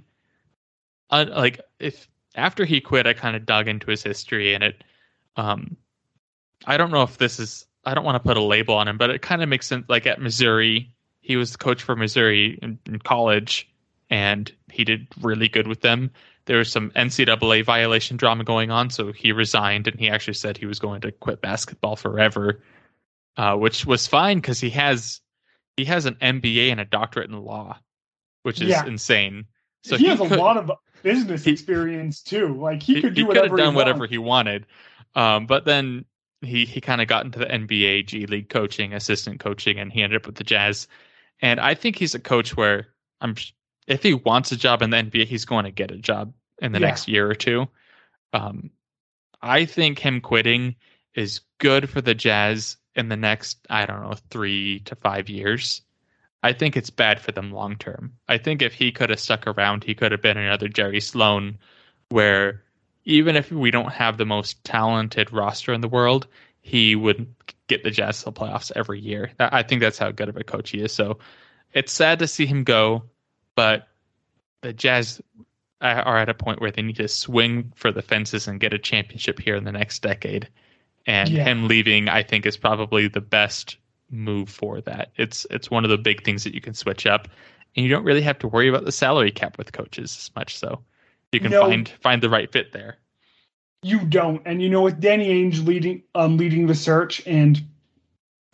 uh, 1.10 1.26
like 1.30 1.60
if 1.78 2.08
after 2.34 2.64
he 2.64 2.80
quit, 2.80 3.06
I 3.06 3.12
kind 3.12 3.36
of 3.36 3.46
dug 3.46 3.68
into 3.68 3.90
his 3.90 4.02
history, 4.02 4.54
and 4.54 4.64
it, 4.64 4.84
um, 5.36 5.76
I 6.66 6.76
don't 6.76 6.90
know 6.90 7.02
if 7.02 7.18
this 7.18 7.38
is, 7.38 7.66
I 7.84 7.94
don't 7.94 8.04
want 8.04 8.16
to 8.16 8.26
put 8.26 8.36
a 8.36 8.42
label 8.42 8.74
on 8.74 8.88
him, 8.88 8.98
but 8.98 9.10
it 9.10 9.22
kind 9.22 9.42
of 9.42 9.48
makes 9.48 9.66
sense. 9.66 9.84
Like 9.88 10.06
at 10.06 10.20
Missouri, 10.20 10.90
he 11.20 11.36
was 11.36 11.52
the 11.52 11.58
coach 11.58 11.82
for 11.82 11.96
Missouri 11.96 12.58
in, 12.62 12.78
in 12.86 12.98
college, 12.98 13.68
and 14.10 14.50
he 14.70 14.84
did 14.84 15.06
really 15.20 15.48
good 15.48 15.66
with 15.66 15.82
them. 15.82 16.10
There 16.46 16.58
was 16.58 16.70
some 16.70 16.90
NCAA 16.90 17.64
violation 17.64 18.16
drama 18.16 18.44
going 18.44 18.70
on, 18.70 18.90
so 18.90 19.12
he 19.12 19.32
resigned, 19.32 19.86
and 19.88 19.98
he 19.98 20.10
actually 20.10 20.34
said 20.34 20.56
he 20.58 20.66
was 20.66 20.78
going 20.78 21.00
to 21.02 21.12
quit 21.12 21.40
basketball 21.40 21.96
forever, 21.96 22.60
uh, 23.36 23.56
which 23.56 23.86
was 23.86 24.06
fine 24.06 24.38
because 24.38 24.60
he 24.60 24.70
has 24.70 25.20
he 25.76 25.84
has 25.86 26.06
an 26.06 26.14
MBA 26.16 26.70
and 26.70 26.80
a 26.80 26.84
doctorate 26.84 27.30
in 27.30 27.36
law, 27.40 27.78
which 28.42 28.60
is 28.60 28.68
Yeah. 28.68 28.86
insane. 28.86 29.46
So 29.82 29.96
he, 29.96 30.06
has 30.06 30.18
could- 30.18 30.32
a 30.32 30.36
lot 30.36 30.56
of 30.56 30.70
business 31.02 31.44
he- 31.44 31.50
experience 31.52 32.22
too. 32.22 32.54
Like 32.54 32.82
he, 32.82 33.00
could 33.00 33.14
do 33.14 33.22
could 33.22 33.28
whatever 33.28 33.48
have 33.48 33.56
done 33.56 33.72
he 33.72 33.76
whatever 33.76 34.06
he 34.06 34.18
wanted. 34.18 34.66
Um, 35.14 35.46
but 35.46 35.64
then 35.64 36.04
he 36.42 36.64
he 36.66 36.80
kind 36.80 37.00
of 37.00 37.08
got 37.08 37.24
into 37.24 37.38
the 37.38 37.46
NBA 37.46 38.06
G 38.06 38.26
League 38.26 38.50
coaching, 38.50 38.92
assistant 38.92 39.40
coaching, 39.40 39.78
and 39.78 39.90
he 39.92 40.02
ended 40.02 40.20
up 40.20 40.26
with 40.26 40.36
the 40.36 40.44
Jazz. 40.44 40.88
And 41.40 41.58
I 41.58 41.74
think 41.74 41.96
he's 41.96 42.14
a 42.14 42.20
coach 42.20 42.54
where 42.56 42.88
I'm 43.20 43.34
if 43.86 44.02
he 44.02 44.14
wants 44.14 44.52
a 44.52 44.56
job 44.56 44.82
in 44.82 44.90
the 44.90 44.96
NBA, 44.98 45.24
he's 45.26 45.44
going 45.44 45.64
to 45.64 45.70
get 45.70 45.90
a 45.90 45.96
job 45.98 46.32
in 46.60 46.72
the 46.72 46.80
Yeah. 46.80 46.86
next 46.88 47.08
year 47.08 47.28
or 47.30 47.34
two. 47.34 47.68
Um, 48.32 48.70
I 49.42 49.64
think 49.66 49.98
him 49.98 50.20
quitting 50.20 50.76
is 51.14 51.40
good 51.58 51.88
for 51.90 52.00
the 52.00 52.14
Jazz 52.14 52.76
in 52.94 53.08
the 53.08 53.16
next, 53.16 53.58
I 53.70 53.86
don't 53.86 54.02
know, 54.02 54.14
three 54.30 54.80
to 54.80 54.94
five 54.96 55.28
years. 55.28 55.82
I 56.42 56.52
think 56.52 56.76
it's 56.76 56.90
bad 56.90 57.20
for 57.20 57.32
them 57.32 57.52
long 57.52 57.76
term. 57.76 58.14
I 58.28 58.38
think 58.38 58.62
if 58.62 58.74
he 58.74 58.92
could 58.92 59.10
have 59.10 59.20
stuck 59.20 59.46
around, 59.46 59.84
he 59.84 59.94
could 59.94 60.12
have 60.12 60.22
been 60.22 60.36
another 60.36 60.68
Jerry 60.68 61.00
Sloan, 61.00 61.58
where 62.10 62.62
even 63.04 63.36
if 63.36 63.50
we 63.50 63.70
don't 63.70 63.92
have 63.92 64.16
the 64.18 64.26
most 64.26 64.62
talented 64.64 65.32
roster 65.32 65.72
in 65.72 65.80
the 65.80 65.88
world, 65.88 66.26
he 66.60 66.96
would 66.96 67.34
get 67.66 67.82
the 67.82 67.90
Jazz 67.90 68.18
to 68.20 68.26
the 68.26 68.32
playoffs 68.32 68.72
every 68.76 69.00
year. 69.00 69.32
I 69.38 69.62
think 69.62 69.80
that's 69.80 69.98
how 69.98 70.10
good 70.10 70.28
of 70.28 70.36
a 70.36 70.44
coach 70.44 70.70
he 70.70 70.80
is. 70.82 70.92
So 70.92 71.18
it's 71.72 71.92
sad 71.92 72.18
to 72.20 72.26
see 72.28 72.46
him 72.46 72.64
go, 72.64 73.04
but 73.54 73.88
the 74.62 74.72
Jazz 74.72 75.20
are 75.80 76.16
at 76.16 76.28
a 76.28 76.34
point 76.34 76.60
where 76.60 76.70
they 76.70 76.82
need 76.82 76.96
to 76.96 77.08
swing 77.08 77.70
for 77.76 77.92
the 77.92 78.02
fences 78.02 78.48
and 78.48 78.58
get 78.58 78.72
a 78.72 78.78
championship 78.78 79.38
here 79.38 79.54
in 79.54 79.64
the 79.64 79.72
next 79.72 80.00
decade. 80.00 80.48
And 81.06 81.28
yeah. 81.28 81.44
him 81.44 81.68
leaving, 81.68 82.08
I 82.08 82.22
think, 82.22 82.46
is 82.46 82.56
probably 82.56 83.08
the 83.08 83.20
best 83.20 83.76
move 84.10 84.48
for 84.48 84.80
that. 84.82 85.10
It's 85.16 85.46
it's 85.50 85.70
one 85.70 85.84
of 85.84 85.90
the 85.90 85.98
big 85.98 86.24
things 86.24 86.44
that 86.44 86.54
you 86.54 86.62
can 86.62 86.72
switch 86.72 87.06
up, 87.06 87.28
and 87.76 87.84
you 87.84 87.90
don't 87.90 88.04
really 88.04 88.22
have 88.22 88.38
to 88.38 88.48
worry 88.48 88.68
about 88.68 88.86
the 88.86 88.92
salary 88.92 89.30
cap 89.30 89.58
with 89.58 89.72
coaches 89.72 90.16
as 90.16 90.30
much. 90.34 90.56
So 90.56 90.80
you 91.32 91.40
can 91.40 91.50
no, 91.50 91.60
find 91.60 91.88
find 92.00 92.22
the 92.22 92.30
right 92.30 92.50
fit 92.50 92.72
there. 92.72 92.96
You 93.82 94.00
don't, 94.00 94.40
and 94.46 94.62
you 94.62 94.70
know 94.70 94.80
with 94.80 94.98
Danny 94.98 95.28
Ainge 95.28 95.66
leading 95.66 96.02
um 96.14 96.38
leading 96.38 96.66
the 96.66 96.74
search, 96.74 97.26
and 97.26 97.62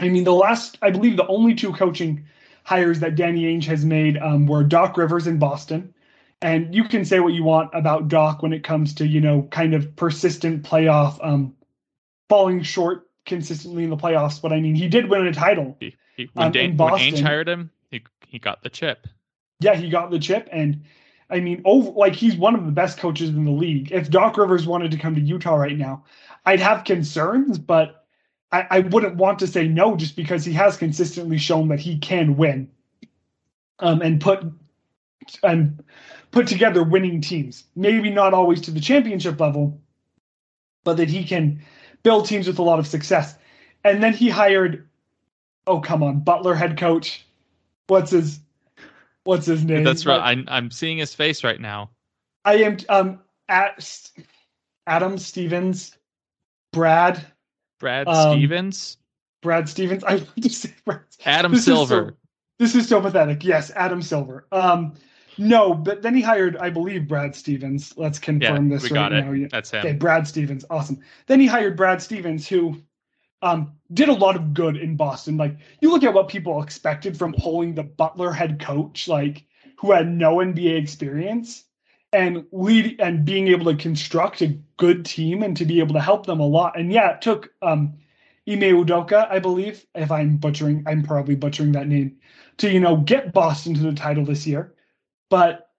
I 0.01 0.09
mean 0.09 0.25
the 0.25 0.35
last 0.35 0.77
I 0.83 0.91
believe 0.91 1.17
the 1.17 1.27
only 1.29 1.55
two 1.55 1.73
coaching 1.73 2.27
hires 2.65 3.01
that 3.01 3.17
Danny 3.17 3.45
Ainge 3.45 3.65
has 3.65 3.85
made 3.85 4.17
um, 4.19 4.47
were 4.47 4.65
Doc 4.65 4.97
Rivers 4.97 5.27
in 5.27 5.39
Boston. 5.39 5.95
And 6.43 6.75
you 6.75 6.85
can 6.85 7.05
say 7.05 7.21
what 7.21 7.35
you 7.35 7.45
want 7.45 7.71
about 7.75 8.09
Doc 8.09 8.43
when 8.43 8.53
it 8.53 8.65
comes 8.65 8.95
to, 8.95 9.07
you 9.07 9.21
know, 9.21 9.43
kind 9.51 9.75
of 9.75 9.95
persistent 9.97 10.63
playoff 10.63 11.19
um, 11.23 11.55
falling 12.29 12.63
short 12.63 13.11
consistently 13.27 13.85
in 13.85 13.91
the 13.91 13.97
playoffs, 13.97 14.41
but 14.41 14.53
I 14.53 14.61
mean, 14.61 14.75
he 14.75 14.89
did 14.89 15.09
win 15.09 15.27
a 15.27 15.33
title. 15.33 15.77
He, 15.81 15.97
he, 16.17 16.31
when, 16.35 16.47
um, 16.47 16.53
Dan, 16.53 16.77
when 16.77 16.93
Ainge 16.95 17.23
hired 17.23 17.49
him, 17.49 17.71
he 17.91 18.03
he 18.27 18.39
got 18.39 18.63
the 18.63 18.71
chip. 18.71 19.07
Yeah, 19.61 19.75
he 19.75 19.91
got 19.91 20.11
the 20.11 20.19
chip, 20.19 20.49
and 20.53 20.85
I 21.29 21.41
mean, 21.41 21.63
over 21.65 21.91
like 21.91 22.15
he's 22.15 22.37
one 22.37 22.55
of 22.55 22.67
the 22.67 22.73
best 22.73 22.99
coaches 22.99 23.29
in 23.31 23.45
the 23.45 23.51
league. 23.51 23.93
If 23.93 24.11
Doc 24.11 24.37
Rivers 24.37 24.67
wanted 24.67 24.91
to 24.93 24.99
come 24.99 25.15
to 25.15 25.21
Utah 25.21 25.57
right 25.57 25.77
now, 25.77 26.05
I'd 26.45 26.61
have 26.61 26.85
concerns, 26.85 27.59
but 27.59 28.00
I, 28.53 28.67
I 28.71 28.79
wouldn't 28.81 29.17
want 29.17 29.39
to 29.41 29.47
say 29.47 29.69
no 29.69 29.97
just 29.97 30.17
because 30.17 30.45
he 30.45 30.53
has 30.55 30.77
consistently 30.77 31.39
shown 31.39 31.69
that 31.69 31.81
he 31.81 31.99
can 31.99 32.37
win, 32.37 32.71
um, 33.79 34.03
and 34.03 34.21
put 34.21 34.45
and 35.43 35.83
put 36.31 36.47
together 36.47 36.83
winning 36.83 37.21
teams. 37.21 37.65
Maybe 37.77 38.11
not 38.11 38.35
always 38.35 38.63
to 38.63 38.71
the 38.71 38.81
championship 38.81 39.39
level, 39.41 39.81
but 40.85 40.97
that 40.97 41.09
he 41.09 41.25
can 41.25 41.63
build 42.03 42.27
teams 42.27 42.47
with 42.47 42.59
a 42.59 42.63
lot 42.63 42.79
of 42.79 42.87
success. 42.87 43.37
And 43.85 44.03
then 44.03 44.13
he 44.13 44.29
hired, 44.29 44.89
oh 45.67 45.81
come 45.81 46.03
on, 46.03 46.21
Butler 46.21 46.55
head 46.55 46.77
coach. 46.79 47.25
What's 47.87 48.11
his 48.11 48.41
what's 49.25 49.47
his 49.47 49.65
name? 49.65 49.85
That's 49.85 50.07
right. 50.07 50.21
I'm 50.21 50.45
I'm 50.49 50.71
seeing 50.71 50.99
his 50.99 51.15
face 51.15 51.45
right 51.45 51.61
now. 51.61 51.91
I 52.45 52.57
am 52.57 52.79
um 52.89 53.21
at 53.49 54.11
Adam 54.87 55.19
Stevens, 55.19 55.97
Brad. 56.73 57.25
Brad 57.81 58.07
um, 58.07 58.37
Stevens. 58.37 58.99
Brad 59.43 59.69
Stevens. 59.69 60.05
I 60.07 60.17
want 60.17 60.43
to 60.43 60.51
say 60.51 60.73
Brad. 60.85 61.01
Adam 61.25 61.53
this 61.53 61.65
Silver. 61.65 62.03
Is 62.03 62.09
so, 62.09 62.17
this 62.59 62.75
is 62.77 62.89
so 62.89 63.01
pathetic. 63.01 63.43
Yes, 63.43 63.73
Adam 63.75 64.03
Silver. 64.03 64.47
Um, 64.53 64.95
no, 65.39 65.75
but 65.75 66.03
then 66.03 66.15
he 66.15 66.21
hired, 66.21 66.57
I 66.59 66.71
believe, 66.71 67.09
Brad 67.09 67.35
Stevens. 67.35 67.95
Let's 67.97 68.19
confirm 68.19 68.71
yeah, 68.71 68.77
this 68.77 68.85
we 68.85 68.97
right 68.97 69.11
got 69.11 69.13
now. 69.13 69.33
It. 69.33 69.51
That's 69.51 69.71
him. 69.71 69.81
Okay, 69.81 69.95
Brad 69.95 70.29
Stevens, 70.29 70.65
awesome. 70.69 71.01
Then 71.27 71.41
he 71.41 71.47
hired 71.47 71.77
Brad 71.77 72.03
Stevens, 72.03 72.47
who 72.47 72.77
um, 73.43 73.73
did 73.93 74.09
a 74.09 74.15
lot 74.15 74.37
of 74.37 74.53
good 74.53 74.77
in 74.77 74.97
Boston. 74.97 75.37
Like 75.37 75.57
you 75.81 75.91
look 75.91 76.05
at 76.05 76.13
what 76.13 76.29
people 76.29 76.63
expected 76.63 77.17
from 77.17 77.33
pulling 77.33 77.75
the 77.75 77.83
Butler 77.83 78.33
head 78.33 78.61
coach, 78.61 79.09
like 79.09 79.47
who 79.79 79.93
had 79.93 80.09
no 80.09 80.37
NBA 80.37 80.79
experience, 80.79 81.65
and 82.13 82.45
lead 82.53 83.01
and 83.01 83.25
being 83.25 83.49
able 83.49 83.67
to 83.67 83.77
construct 83.77 84.43
a 84.43 84.59
good 84.77 85.05
team 85.05 85.43
and 85.43 85.57
to 85.57 85.65
be 85.65 85.79
able 85.79 85.95
to 85.95 86.01
help 86.01 86.27
them 86.27 86.41
a 86.41 86.47
lot. 86.47 86.79
And 86.79 86.93
yeah, 86.93 87.11
it 87.13 87.23
took 87.23 87.53
um, 87.63 87.95
Ime 88.49 88.61
Udoka, 88.61 89.31
I 89.31 89.39
believe, 89.39 89.87
if 89.95 90.11
I'm 90.11 90.37
butchering, 90.37 90.85
I'm 90.87 91.03
probably 91.03 91.37
butchering 91.37 91.73
that 91.73 91.87
name, 91.87 92.17
to 92.59 92.71
you 92.71 92.81
know 92.81 92.97
get 92.97 93.33
Boston 93.33 93.75
to 93.75 93.81
the 93.81 93.93
title 93.93 94.25
this 94.25 94.47
year. 94.47 94.75
But 95.29 95.71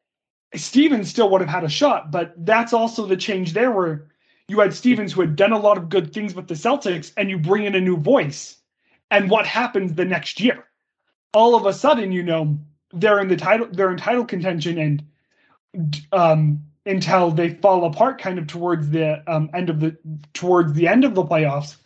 Stevens 0.55 1.09
still 1.09 1.29
would 1.29 1.41
have 1.41 1.49
had 1.49 1.63
a 1.63 1.69
shot. 1.69 2.11
But 2.11 2.33
that's 2.45 2.73
also 2.73 3.05
the 3.05 3.17
change 3.17 3.53
there 3.53 3.71
where 3.71 4.07
you 4.47 4.59
had 4.59 4.73
Stevens 4.73 5.13
who 5.13 5.21
had 5.21 5.35
done 5.35 5.51
a 5.51 5.59
lot 5.59 5.77
of 5.77 5.89
good 5.89 6.13
things 6.13 6.33
with 6.33 6.47
the 6.47 6.53
Celtics 6.53 7.11
and 7.17 7.29
you 7.29 7.37
bring 7.37 7.65
in 7.65 7.75
a 7.75 7.81
new 7.81 7.97
voice. 7.97 8.57
And 9.09 9.29
what 9.29 9.45
happens 9.45 9.93
the 9.93 10.05
next 10.05 10.39
year? 10.39 10.65
All 11.33 11.55
of 11.55 11.65
a 11.65 11.73
sudden, 11.73 12.11
you 12.11 12.23
know, 12.23 12.59
they're 12.93 13.19
in 13.19 13.29
the 13.29 13.37
title, 13.37 13.67
they're 13.71 13.91
in 13.91 13.97
title 13.97 14.25
contention 14.25 14.77
and 14.77 15.05
um, 16.11 16.63
until 16.85 17.31
they 17.31 17.49
fall 17.49 17.85
apart 17.85 18.19
kind 18.19 18.39
of 18.39 18.47
towards 18.47 18.89
the 18.89 19.23
um, 19.31 19.49
end 19.53 19.69
of 19.69 19.79
the 19.79 19.97
towards 20.33 20.73
the 20.73 20.87
end 20.87 21.03
of 21.03 21.15
the 21.15 21.23
playoffs 21.23 21.77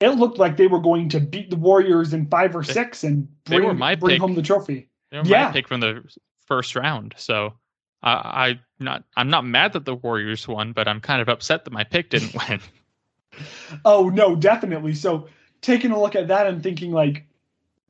it 0.00 0.08
looked 0.10 0.38
like 0.38 0.56
they 0.56 0.66
were 0.66 0.80
going 0.80 1.08
to 1.08 1.20
beat 1.20 1.48
the 1.48 1.56
warriors 1.56 2.12
in 2.12 2.26
five 2.26 2.56
or 2.56 2.64
six 2.64 3.04
and 3.04 3.28
bring, 3.44 3.60
they 3.60 3.66
were 3.66 3.74
my 3.74 3.94
bring 3.94 4.14
pick. 4.14 4.20
home 4.20 4.34
the 4.34 4.42
trophy 4.42 4.88
they 5.12 5.18
were 5.18 5.24
yeah. 5.24 5.46
my 5.46 5.52
pick 5.52 5.68
from 5.68 5.80
the 5.80 6.02
first 6.46 6.74
round. 6.74 7.14
So 7.16 7.54
I, 8.02 8.12
I 8.12 8.60
not 8.80 9.04
I'm 9.16 9.30
not 9.30 9.44
mad 9.44 9.74
that 9.74 9.84
the 9.84 9.94
Warriors 9.94 10.48
won, 10.48 10.72
but 10.72 10.88
I'm 10.88 11.00
kind 11.00 11.22
of 11.22 11.28
upset 11.28 11.64
that 11.64 11.70
my 11.70 11.84
pick 11.84 12.10
didn't 12.10 12.34
win. 12.34 12.60
oh 13.84 14.08
no, 14.08 14.34
definitely. 14.34 14.94
So 14.94 15.28
taking 15.60 15.92
a 15.92 16.00
look 16.00 16.16
at 16.16 16.28
that 16.28 16.46
and 16.46 16.62
thinking 16.62 16.92
like, 16.92 17.26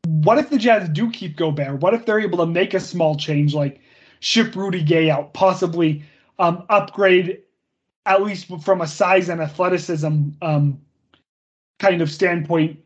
what 0.05 0.39
if 0.39 0.51
the 0.51 0.59
Jazz 0.59 0.89
do 0.89 1.11
keep 1.11 1.37
Gobert? 1.37 1.81
What 1.81 1.95
if 1.95 2.05
they're 2.05 2.21
able 2.21 2.39
to 2.39 2.47
make 2.47 2.75
a 2.75 2.81
small 2.81 3.17
change, 3.17 3.55
like 3.55 3.81
ship 4.23 4.55
Rudy 4.55 4.83
Gay 4.83 5.11
out, 5.11 5.35
possibly 5.35 6.05
um, 6.39 6.65
upgrade 6.71 7.43
at 8.07 8.23
least 8.23 8.47
from 8.63 8.81
a 8.81 8.87
size 8.87 9.29
and 9.29 9.41
athleticism 9.41 10.31
um, 10.41 10.81
kind 11.79 12.01
of 12.01 12.11
standpoint. 12.11 12.79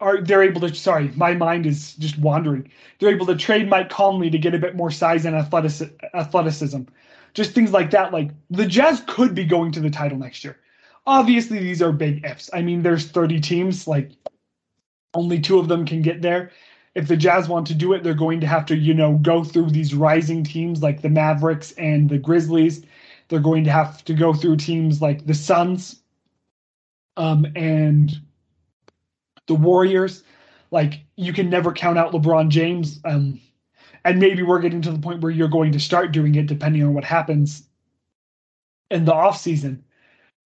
Are 0.00 0.22
they're 0.22 0.42
able 0.42 0.62
to 0.62 0.74
sorry 0.74 1.08
my 1.14 1.34
mind 1.34 1.66
is 1.66 1.94
just 1.96 2.18
wandering. 2.18 2.70
They're 2.98 3.10
able 3.10 3.26
to 3.26 3.36
trade 3.36 3.68
mike 3.68 3.90
conley 3.90 4.30
to 4.30 4.38
get 4.38 4.54
a 4.54 4.58
bit 4.58 4.74
more 4.74 4.90
size 4.90 5.26
and 5.26 5.36
athleticism. 5.36 6.82
Just 7.34 7.52
things 7.52 7.72
like 7.72 7.90
that 7.90 8.12
like 8.12 8.30
the 8.48 8.64
jazz 8.64 9.02
could 9.06 9.34
be 9.34 9.44
going 9.44 9.72
to 9.72 9.80
the 9.80 9.90
title 9.90 10.16
next 10.16 10.42
year. 10.42 10.56
Obviously 11.06 11.58
these 11.58 11.82
are 11.82 11.92
big 11.92 12.24
ifs. 12.24 12.48
I 12.54 12.62
mean 12.62 12.82
there's 12.82 13.08
30 13.08 13.40
teams 13.40 13.86
like 13.86 14.12
only 15.12 15.40
two 15.40 15.58
of 15.58 15.68
them 15.68 15.84
can 15.84 16.00
get 16.00 16.22
there 16.22 16.52
if 16.94 17.08
the 17.08 17.16
jazz 17.16 17.48
want 17.48 17.66
to 17.66 17.74
do 17.74 17.92
it 17.92 18.02
they're 18.02 18.14
going 18.14 18.40
to 18.40 18.46
have 18.46 18.66
to 18.66 18.76
you 18.76 18.94
know 18.94 19.18
go 19.18 19.44
through 19.44 19.70
these 19.70 19.94
rising 19.94 20.44
teams 20.44 20.82
like 20.82 21.02
the 21.02 21.08
mavericks 21.08 21.72
and 21.72 22.08
the 22.08 22.18
grizzlies 22.18 22.84
they're 23.28 23.40
going 23.40 23.64
to 23.64 23.70
have 23.70 24.04
to 24.04 24.12
go 24.12 24.34
through 24.34 24.56
teams 24.56 25.00
like 25.00 25.24
the 25.26 25.34
suns 25.34 26.00
um, 27.16 27.46
and 27.54 28.20
the 29.46 29.54
Warriors. 29.54 30.22
Like 30.70 31.04
you 31.16 31.32
can 31.32 31.50
never 31.50 31.72
count 31.72 31.98
out 31.98 32.12
LeBron 32.12 32.48
James. 32.48 33.00
Um, 33.04 33.40
and 34.04 34.18
maybe 34.18 34.42
we're 34.42 34.60
getting 34.60 34.82
to 34.82 34.92
the 34.92 34.98
point 34.98 35.20
where 35.20 35.32
you're 35.32 35.48
going 35.48 35.72
to 35.72 35.80
start 35.80 36.12
doing 36.12 36.34
it 36.34 36.46
depending 36.46 36.82
on 36.82 36.94
what 36.94 37.04
happens 37.04 37.64
in 38.90 39.04
the 39.04 39.14
off 39.14 39.38
season. 39.38 39.84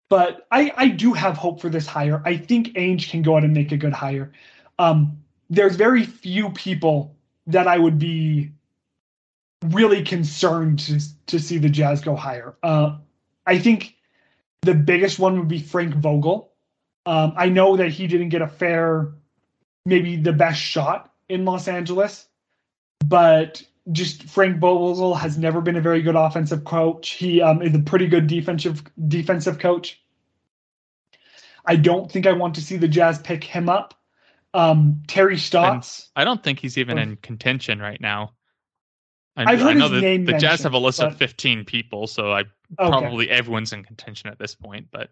But 0.09 0.47
I, 0.51 0.71
I 0.75 0.87
do 0.89 1.13
have 1.13 1.37
hope 1.37 1.61
for 1.61 1.69
this 1.69 1.87
hire. 1.87 2.21
I 2.25 2.37
think 2.37 2.69
Ainge 2.69 3.09
can 3.09 3.21
go 3.21 3.37
out 3.37 3.43
and 3.43 3.53
make 3.53 3.71
a 3.71 3.77
good 3.77 3.93
hire. 3.93 4.31
Um, 4.77 5.22
there's 5.53 5.75
very 5.75 6.03
few 6.03 6.49
people 6.49 7.15
that 7.47 7.67
I 7.67 7.77
would 7.77 7.99
be 7.99 8.51
really 9.65 10.03
concerned 10.03 10.79
to, 10.79 10.99
to 11.27 11.39
see 11.39 11.57
the 11.57 11.69
Jazz 11.69 12.01
go 12.01 12.15
higher. 12.15 12.55
Uh, 12.63 12.97
I 13.45 13.59
think 13.59 13.95
the 14.61 14.73
biggest 14.73 15.19
one 15.19 15.37
would 15.37 15.47
be 15.47 15.59
Frank 15.59 15.95
Vogel. 15.95 16.51
Um, 17.05 17.33
I 17.37 17.49
know 17.49 17.77
that 17.77 17.89
he 17.89 18.07
didn't 18.07 18.29
get 18.29 18.41
a 18.41 18.47
fair, 18.47 19.11
maybe 19.85 20.15
the 20.15 20.33
best 20.33 20.59
shot 20.59 21.11
in 21.29 21.45
Los 21.45 21.67
Angeles, 21.67 22.27
but 23.05 23.61
just 23.91 24.23
Frank 24.23 24.59
Vogel 24.59 25.13
has 25.13 25.37
never 25.37 25.61
been 25.61 25.75
a 25.75 25.81
very 25.81 26.01
good 26.01 26.15
offensive 26.15 26.63
coach. 26.63 27.11
He 27.11 27.41
um, 27.41 27.61
is 27.61 27.75
a 27.75 27.79
pretty 27.79 28.07
good 28.07 28.27
defensive 28.27 28.83
defensive 29.07 29.59
coach. 29.59 30.01
I 31.65 31.75
don't 31.75 32.11
think 32.11 32.25
I 32.25 32.33
want 32.33 32.55
to 32.55 32.61
see 32.61 32.77
the 32.77 32.87
Jazz 32.87 33.19
pick 33.19 33.43
him 33.43 33.69
up. 33.69 33.93
Um, 34.53 35.03
Terry 35.07 35.37
Stotts. 35.37 36.11
And 36.15 36.21
I 36.21 36.25
don't 36.25 36.43
think 36.43 36.59
he's 36.59 36.77
even 36.77 36.97
in 36.97 37.15
contention 37.17 37.79
right 37.79 37.99
now. 37.99 38.33
I, 39.35 39.53
I've 39.53 39.59
heard 39.59 39.69
I 39.69 39.73
know 39.73 39.89
his 39.89 40.01
name 40.01 40.25
the 40.25 40.37
Jazz 40.37 40.61
have 40.61 40.73
a 40.73 40.77
list 40.77 40.99
but... 40.99 41.07
of 41.07 41.17
15 41.17 41.65
people, 41.65 42.05
so 42.07 42.31
I 42.31 42.41
okay. 42.41 42.47
probably 42.77 43.29
everyone's 43.29 43.73
in 43.73 43.83
contention 43.83 44.29
at 44.29 44.37
this 44.37 44.53
point. 44.53 44.87
But 44.91 45.09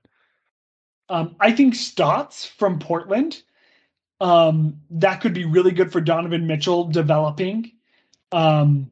um, 1.09 1.35
I 1.39 1.51
think 1.51 1.75
Stotts 1.75 2.45
from 2.45 2.77
Portland, 2.79 3.41
um, 4.19 4.79
that 4.91 5.21
could 5.21 5.33
be 5.33 5.45
really 5.45 5.71
good 5.71 5.91
for 5.91 6.01
Donovan 6.01 6.45
Mitchell 6.45 6.85
developing. 6.85 7.71
Um, 8.31 8.91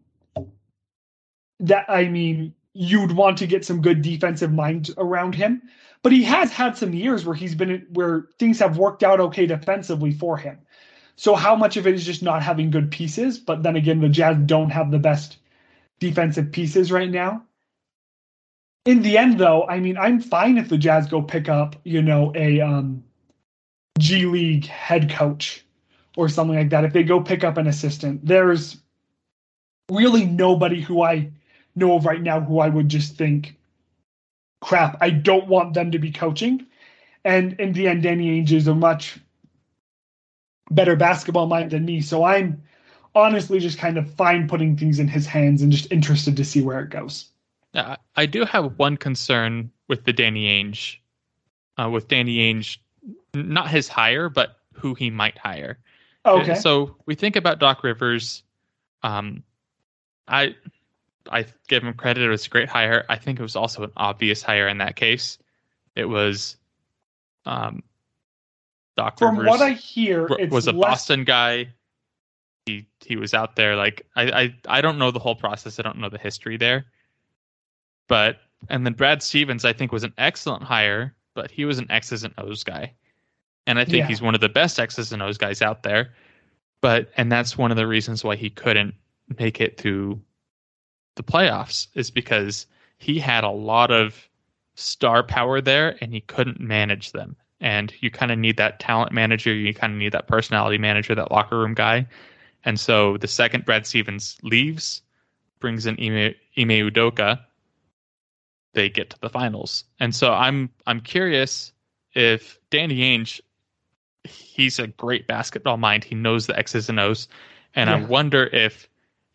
that 1.59 1.85
I 1.89 2.07
mean, 2.07 2.55
you'd 2.81 3.11
want 3.11 3.37
to 3.37 3.45
get 3.45 3.65
some 3.65 3.81
good 3.81 4.01
defensive 4.01 4.53
mind 4.53 4.89
around 4.97 5.35
him. 5.35 5.61
But 6.01 6.13
he 6.13 6.23
has 6.23 6.53
had 6.53 6.77
some 6.77 6.93
years 6.93 7.25
where 7.25 7.35
he's 7.35 7.53
been 7.53 7.85
where 7.91 8.29
things 8.39 8.57
have 8.59 8.77
worked 8.77 9.03
out 9.03 9.19
okay 9.19 9.45
defensively 9.45 10.13
for 10.13 10.37
him. 10.37 10.57
So 11.17 11.35
how 11.35 11.57
much 11.57 11.75
of 11.75 11.85
it 11.85 11.93
is 11.93 12.05
just 12.05 12.23
not 12.23 12.41
having 12.41 12.71
good 12.71 12.89
pieces? 12.89 13.37
But 13.37 13.63
then 13.63 13.75
again, 13.75 13.99
the 13.99 14.07
Jazz 14.07 14.37
don't 14.45 14.69
have 14.69 14.91
the 14.91 14.97
best 14.97 15.39
defensive 15.99 16.53
pieces 16.53 16.89
right 16.89 17.09
now. 17.11 17.43
In 18.85 19.01
the 19.01 19.17
end, 19.17 19.37
though, 19.37 19.67
I 19.67 19.81
mean, 19.81 19.97
I'm 19.97 20.21
fine 20.21 20.57
if 20.57 20.69
the 20.69 20.77
Jazz 20.77 21.05
go 21.07 21.21
pick 21.21 21.49
up, 21.49 21.75
you 21.83 22.01
know, 22.01 22.31
a 22.33 22.61
um, 22.61 23.03
G 23.99 24.25
League 24.25 24.67
head 24.67 25.11
coach 25.11 25.65
or 26.15 26.29
something 26.29 26.55
like 26.55 26.69
that. 26.69 26.85
If 26.85 26.93
they 26.93 27.03
go 27.03 27.19
pick 27.19 27.43
up 27.43 27.57
an 27.57 27.67
assistant, 27.67 28.25
there's 28.25 28.77
really 29.91 30.25
nobody 30.25 30.79
who 30.79 31.01
I 31.01 31.33
know 31.79 31.95
of 31.95 32.05
right 32.05 32.21
now 32.21 32.39
who 32.39 32.59
I 32.59 32.69
would 32.69 32.89
just 32.89 33.15
think, 33.15 33.55
crap, 34.61 34.97
I 35.01 35.09
don't 35.09 35.47
want 35.47 35.73
them 35.73 35.91
to 35.91 35.99
be 35.99 36.11
coaching. 36.11 36.65
And 37.25 37.59
in 37.59 37.73
the 37.73 37.87
end, 37.87 38.03
Danny 38.03 38.41
Ainge 38.41 38.51
is 38.51 38.67
a 38.67 38.75
much 38.75 39.19
better 40.71 40.95
basketball 40.95 41.47
mind 41.47 41.71
than 41.71 41.85
me. 41.85 42.01
So 42.01 42.23
I'm 42.23 42.61
honestly 43.15 43.59
just 43.59 43.77
kind 43.77 43.97
of 43.97 44.13
fine 44.13 44.47
putting 44.47 44.77
things 44.77 44.99
in 44.99 45.07
his 45.07 45.25
hands 45.25 45.61
and 45.61 45.71
just 45.71 45.91
interested 45.91 46.37
to 46.37 46.45
see 46.45 46.61
where 46.61 46.79
it 46.79 46.89
goes. 46.89 47.25
Yeah, 47.73 47.97
I 48.15 48.25
do 48.25 48.45
have 48.45 48.77
one 48.77 48.97
concern 48.97 49.71
with 49.87 50.05
the 50.05 50.13
Danny 50.13 50.45
Ainge, 50.45 50.97
uh, 51.77 51.89
with 51.89 52.07
Danny 52.07 52.37
Ainge, 52.37 52.77
not 53.33 53.69
his 53.69 53.87
hire, 53.87 54.29
but 54.29 54.57
who 54.73 54.93
he 54.93 55.09
might 55.09 55.37
hire. 55.37 55.77
Okay. 56.25 56.55
So 56.55 56.95
we 57.05 57.15
think 57.15 57.35
about 57.35 57.59
Doc 57.59 57.83
Rivers. 57.83 58.43
Um, 59.03 59.43
I 60.27 60.55
I 61.31 61.45
give 61.67 61.83
him 61.83 61.93
credit; 61.93 62.23
it 62.23 62.29
was 62.29 62.45
a 62.45 62.49
great 62.49 62.69
hire. 62.69 63.05
I 63.09 63.15
think 63.17 63.39
it 63.39 63.43
was 63.43 63.55
also 63.55 63.83
an 63.83 63.91
obvious 63.97 64.41
hire 64.41 64.67
in 64.67 64.79
that 64.79 64.95
case. 64.95 65.37
It 65.95 66.05
was, 66.05 66.57
um, 67.45 67.83
Doc 68.97 69.19
From 69.19 69.37
Rivers 69.37 69.49
what 69.49 69.61
I 69.61 69.71
hear, 69.71 70.27
it's 70.39 70.51
was 70.51 70.67
a 70.67 70.71
less, 70.71 70.89
Boston 70.89 71.23
guy. 71.23 71.69
He 72.65 72.87
he 73.05 73.15
was 73.15 73.33
out 73.33 73.55
there. 73.55 73.75
Like 73.75 74.05
I, 74.15 74.23
I 74.43 74.55
I 74.67 74.81
don't 74.81 74.97
know 74.97 75.11
the 75.11 75.19
whole 75.19 75.35
process. 75.35 75.79
I 75.79 75.83
don't 75.83 75.97
know 75.97 76.09
the 76.09 76.17
history 76.17 76.57
there. 76.57 76.85
But 78.07 78.37
and 78.69 78.85
then 78.85 78.93
Brad 78.93 79.23
Stevens, 79.23 79.63
I 79.65 79.73
think, 79.73 79.91
was 79.91 80.03
an 80.03 80.13
excellent 80.17 80.63
hire, 80.63 81.15
but 81.33 81.51
he 81.51 81.63
was 81.65 81.79
an 81.79 81.89
X's 81.89 82.23
and 82.23 82.33
O's 82.37 82.63
guy, 82.63 82.93
and 83.67 83.79
I 83.79 83.85
think 83.85 83.97
Yeah. 83.99 84.07
he's 84.07 84.21
one 84.21 84.35
of 84.35 84.41
the 84.41 84.49
best 84.49 84.79
X's 84.79 85.13
and 85.13 85.21
O's 85.21 85.37
guys 85.37 85.61
out 85.61 85.83
there. 85.83 86.13
But 86.81 87.11
and 87.17 87.31
that's 87.31 87.57
one 87.57 87.71
of 87.71 87.77
the 87.77 87.87
reasons 87.87 88.23
why 88.23 88.35
he 88.35 88.49
couldn't 88.49 88.95
make 89.37 89.61
it 89.61 89.77
to 89.79 90.21
the 91.15 91.23
playoffs 91.23 91.87
is 91.95 92.11
because 92.11 92.65
he 92.97 93.19
had 93.19 93.43
a 93.43 93.49
lot 93.49 93.91
of 93.91 94.29
star 94.75 95.23
power 95.23 95.61
there 95.61 95.97
and 96.01 96.13
he 96.13 96.21
couldn't 96.21 96.59
manage 96.59 97.11
them. 97.11 97.35
And 97.61 97.93
you 97.99 98.09
kind 98.09 98.31
of 98.31 98.39
need 98.39 98.57
that 98.57 98.79
talent 98.79 99.11
manager, 99.11 99.53
you 99.53 99.73
kind 99.73 99.93
of 99.93 99.99
need 99.99 100.13
that 100.13 100.27
personality 100.27 100.77
manager, 100.77 101.13
that 101.15 101.31
locker 101.31 101.57
room 101.57 101.73
guy. 101.73 102.07
And 102.63 102.79
so 102.79 103.17
the 103.17 103.27
second 103.27 103.65
Brad 103.65 103.85
Stevens 103.85 104.37
leaves, 104.43 105.01
brings 105.59 105.85
in 105.85 105.95
Ime, 105.99 106.35
Ime 106.57 106.89
Udoka, 106.89 107.39
they 108.73 108.89
get 108.89 109.09
to 109.09 109.19
the 109.19 109.29
finals. 109.29 109.83
And 109.99 110.15
so 110.15 110.33
I'm 110.33 110.69
I'm 110.85 111.01
curious 111.01 111.73
if 112.13 112.59
Danny 112.69 112.99
Ainge, 112.99 113.41
he's 114.23 114.79
a 114.79 114.87
great 114.87 115.27
basketball 115.27 115.77
mind. 115.77 116.03
He 116.03 116.15
knows 116.15 116.47
the 116.47 116.57
X's 116.57 116.89
and 116.89 116.99
O's, 116.99 117.27
and 117.75 117.89
I 117.89 118.03
wonder 118.03 118.47
if 118.47 118.89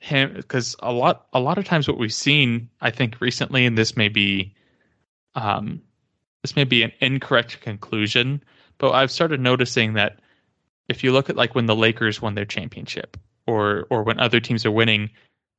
him 0.04 0.34
because 0.34 0.76
a 0.80 0.92
lot 0.92 1.26
a 1.32 1.40
lot 1.40 1.56
of 1.56 1.64
times 1.64 1.88
what 1.88 1.98
we've 1.98 2.12
seen, 2.12 2.68
I 2.80 2.90
think 2.90 3.20
recently, 3.20 3.64
and 3.64 3.76
this 3.76 3.96
may 3.96 4.08
be, 4.08 4.54
um, 5.34 5.80
this 6.42 6.54
may 6.54 6.64
be 6.64 6.82
an 6.82 6.92
incorrect 7.00 7.60
conclusion, 7.62 8.44
but 8.78 8.92
I've 8.92 9.10
started 9.10 9.40
noticing 9.40 9.94
that 9.94 10.20
if 10.88 11.02
you 11.02 11.12
look 11.12 11.30
at 11.30 11.36
like 11.36 11.54
when 11.54 11.66
the 11.66 11.74
Lakers 11.74 12.20
won 12.20 12.34
their 12.34 12.44
championship, 12.44 13.16
or 13.46 13.86
or 13.88 14.02
when 14.02 14.20
other 14.20 14.40
teams 14.40 14.66
are 14.66 14.70
winning, 14.70 15.10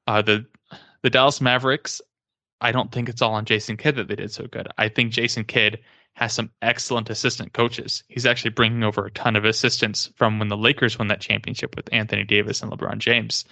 uh, 0.05 0.21
the 0.21 0.45
the 1.01 1.09
Dallas 1.09 1.41
Mavericks. 1.41 2.01
I 2.61 2.71
don't 2.71 2.91
think 2.91 3.09
it's 3.09 3.21
all 3.21 3.33
on 3.33 3.45
Jason 3.45 3.77
Kidd 3.77 3.97
that 3.97 4.07
they 4.07 4.15
did 4.15 4.31
so 4.31 4.47
good. 4.47 4.67
I 4.77 4.87
think 4.89 5.11
Jason 5.11 5.43
Kidd 5.43 5.79
has 6.13 6.33
some 6.33 6.51
excellent 6.61 7.09
assistant 7.09 7.51
coaches. 7.53 8.03
He's 8.07 8.25
actually 8.25 8.51
bringing 8.51 8.83
over 8.83 9.05
a 9.05 9.11
ton 9.11 9.35
of 9.35 9.43
assistants 9.43 10.09
from 10.15 10.39
when 10.39 10.47
the 10.47 10.55
Lakers 10.57 10.97
won 10.97 11.09
that 11.09 11.19
championship 11.19 11.75
with 11.75 11.89
Anthony 11.91 12.23
Davis 12.23 12.61
and 12.61 12.71
LeBron 12.71 12.99
James. 12.99 13.43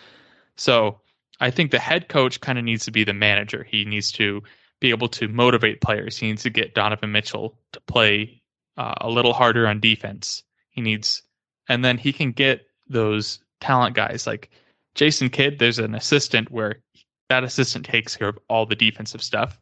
So 0.57 0.99
I 1.39 1.51
think 1.51 1.71
the 1.71 1.79
head 1.79 2.09
coach 2.09 2.39
kind 2.41 2.57
of 2.57 2.65
needs 2.65 2.85
to 2.85 2.91
be 2.91 3.03
the 3.03 3.13
manager. 3.13 3.63
He 3.63 3.85
needs 3.85 4.11
to 4.13 4.41
be 4.79 4.89
able 4.89 5.07
to 5.09 5.27
motivate 5.27 5.81
players. 5.81 6.17
He 6.17 6.27
needs 6.27 6.43
to 6.43 6.49
get 6.49 6.75
Donovan 6.75 7.11
Mitchell 7.11 7.57
to 7.71 7.81
play 7.81 8.41
uh, 8.77 8.95
a 9.01 9.09
little 9.09 9.33
harder 9.33 9.67
on 9.67 9.79
defense. 9.79 10.43
He 10.69 10.81
needs, 10.81 11.23
and 11.69 11.83
then 11.83 11.97
he 11.97 12.13
can 12.13 12.31
get 12.31 12.67
those 12.87 13.39
talent 13.61 13.95
guys 13.95 14.27
like 14.27 14.51
Jason 14.95 15.29
Kidd. 15.29 15.59
There's 15.59 15.79
an 15.79 15.95
assistant 15.95 16.51
where 16.51 16.81
that 17.29 17.43
assistant 17.43 17.85
takes 17.85 18.15
care 18.15 18.29
of 18.29 18.39
all 18.49 18.65
the 18.65 18.75
defensive 18.75 19.23
stuff, 19.23 19.59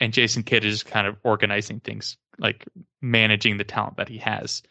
and 0.00 0.12
Jason 0.12 0.42
Kidd 0.42 0.64
is 0.64 0.82
kind 0.82 1.06
of 1.06 1.16
organizing 1.22 1.80
things, 1.80 2.16
like 2.38 2.66
managing 3.00 3.56
the 3.56 3.64
talent 3.64 3.96
that 3.96 4.08
he 4.08 4.18
has. 4.18 4.62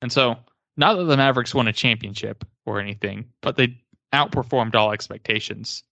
And 0.00 0.12
so, 0.12 0.36
not 0.76 0.94
that 0.94 1.04
the 1.04 1.16
Mavericks 1.16 1.54
won 1.54 1.68
a 1.68 1.72
championship 1.72 2.44
or 2.66 2.80
anything, 2.80 3.26
but 3.40 3.56
they 3.56 3.81
outperformed 4.12 4.74
all 4.74 4.92
expectations. 4.92 5.82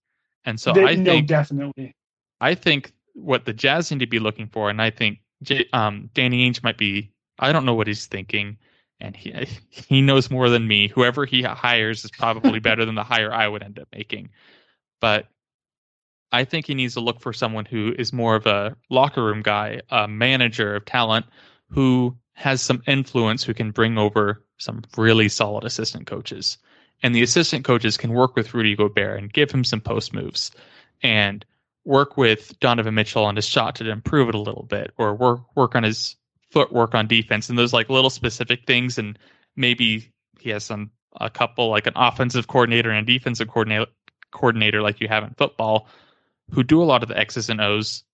And 0.45 0.61
so 0.61 0.73
they, 0.73 0.85
I 0.85 0.95
no, 0.95 1.13
think 1.13 1.27
definitely. 1.27 1.95
I 2.41 2.55
think 2.55 2.93
what 3.15 3.45
the 3.45 3.53
Jazz 3.53 3.91
need 3.91 4.01
to 4.01 4.07
be 4.07 4.19
looking 4.19 4.47
for, 4.47 4.71
and 4.71 4.81
I 4.81 4.91
think 4.91 5.19
um, 5.73 6.11
Danny 6.15 6.49
Ainge 6.49 6.63
might 6.63 6.79
be. 6.79 7.13
I 7.39 7.53
don't 7.53 7.65
know 7.65 7.75
what 7.75 7.87
he's 7.87 8.07
thinking, 8.07 8.59
and 9.01 9.17
he 9.17 9.33
he 9.71 10.01
knows 10.01 10.31
more 10.31 10.49
than 10.49 10.67
me. 10.67 10.89
Whoever 10.89 11.25
he 11.25 11.43
hires 11.43 12.05
is 12.05 12.11
probably 12.11 12.59
better 12.61 12.85
than 12.85 12.95
the 12.95 13.05
hire 13.05 13.33
I 13.33 13.49
would 13.49 13.63
end 13.63 13.79
up 13.79 13.89
making. 13.93 14.31
But 15.01 15.27
I 16.33 16.45
think 16.45 16.67
he 16.67 16.75
needs 16.75 16.95
to 16.95 17.01
look 17.01 17.21
for 17.21 17.33
someone 17.33 17.65
who 17.65 17.95
is 17.99 18.13
more 18.13 18.37
of 18.37 18.47
a 18.47 18.77
locker 18.89 19.25
room 19.25 19.43
guy, 19.43 19.81
a 19.91 20.07
manager 20.07 20.77
of 20.77 20.85
talent, 20.85 21.27
who 21.69 22.17
has 22.35 22.63
some 22.63 22.83
influence, 22.87 23.43
who 23.43 23.53
can 23.53 23.71
bring 23.71 23.99
over 23.99 24.45
some 24.59 24.83
really 24.97 25.29
solid 25.29 25.65
assistant 25.65 26.07
coaches. 26.07 26.59
And 27.03 27.15
the 27.15 27.23
assistant 27.23 27.65
coaches 27.65 27.97
can 27.97 28.13
work 28.13 28.37
with 28.37 28.53
Rudy 28.53 28.77
Gobert 28.77 29.19
and 29.19 29.33
give 29.33 29.51
him 29.51 29.65
some 29.65 29.81
post 29.81 30.13
moves 30.13 30.51
and 31.03 31.45
work 31.85 32.17
with 32.17 32.59
Donovan 32.61 32.95
Mitchell 32.95 33.25
on 33.25 33.37
his 33.37 33.47
shot 33.47 33.77
to 33.77 33.91
improve 33.91 34.29
it 34.29 34.35
a 34.35 34.41
little 34.41 34.65
bit, 34.65 34.93
or 34.99 35.15
work 35.15 35.41
work 35.57 35.75
on 35.75 35.83
his 35.83 36.17
footwork 36.51 36.95
on 36.95 37.07
defense 37.07 37.49
and 37.49 37.59
those 37.59 37.73
like 37.73 37.89
little 37.89 38.11
specific 38.11 38.67
things. 38.67 38.99
And 38.99 39.19
maybe 39.57 40.13
he 40.39 40.51
has 40.51 40.65
some 40.65 40.91
a 41.19 41.31
couple 41.31 41.69
like 41.71 41.87
an 41.87 41.95
offensive 41.97 42.47
coordinator 42.47 42.91
and 42.91 43.09
a 43.09 43.13
defensive 43.13 43.49
coordinator 43.49 43.91
coordinator 44.31 44.83
like 44.83 45.01
you 45.01 45.09
have 45.09 45.25
in 45.25 45.31
football 45.31 45.89
who 46.51 46.63
do 46.63 46.83
a 46.83 46.85
lot 46.85 47.03
of 47.03 47.09
the 47.09 47.19
X's 47.19 47.49
and 47.49 47.61
O's. 47.61 48.05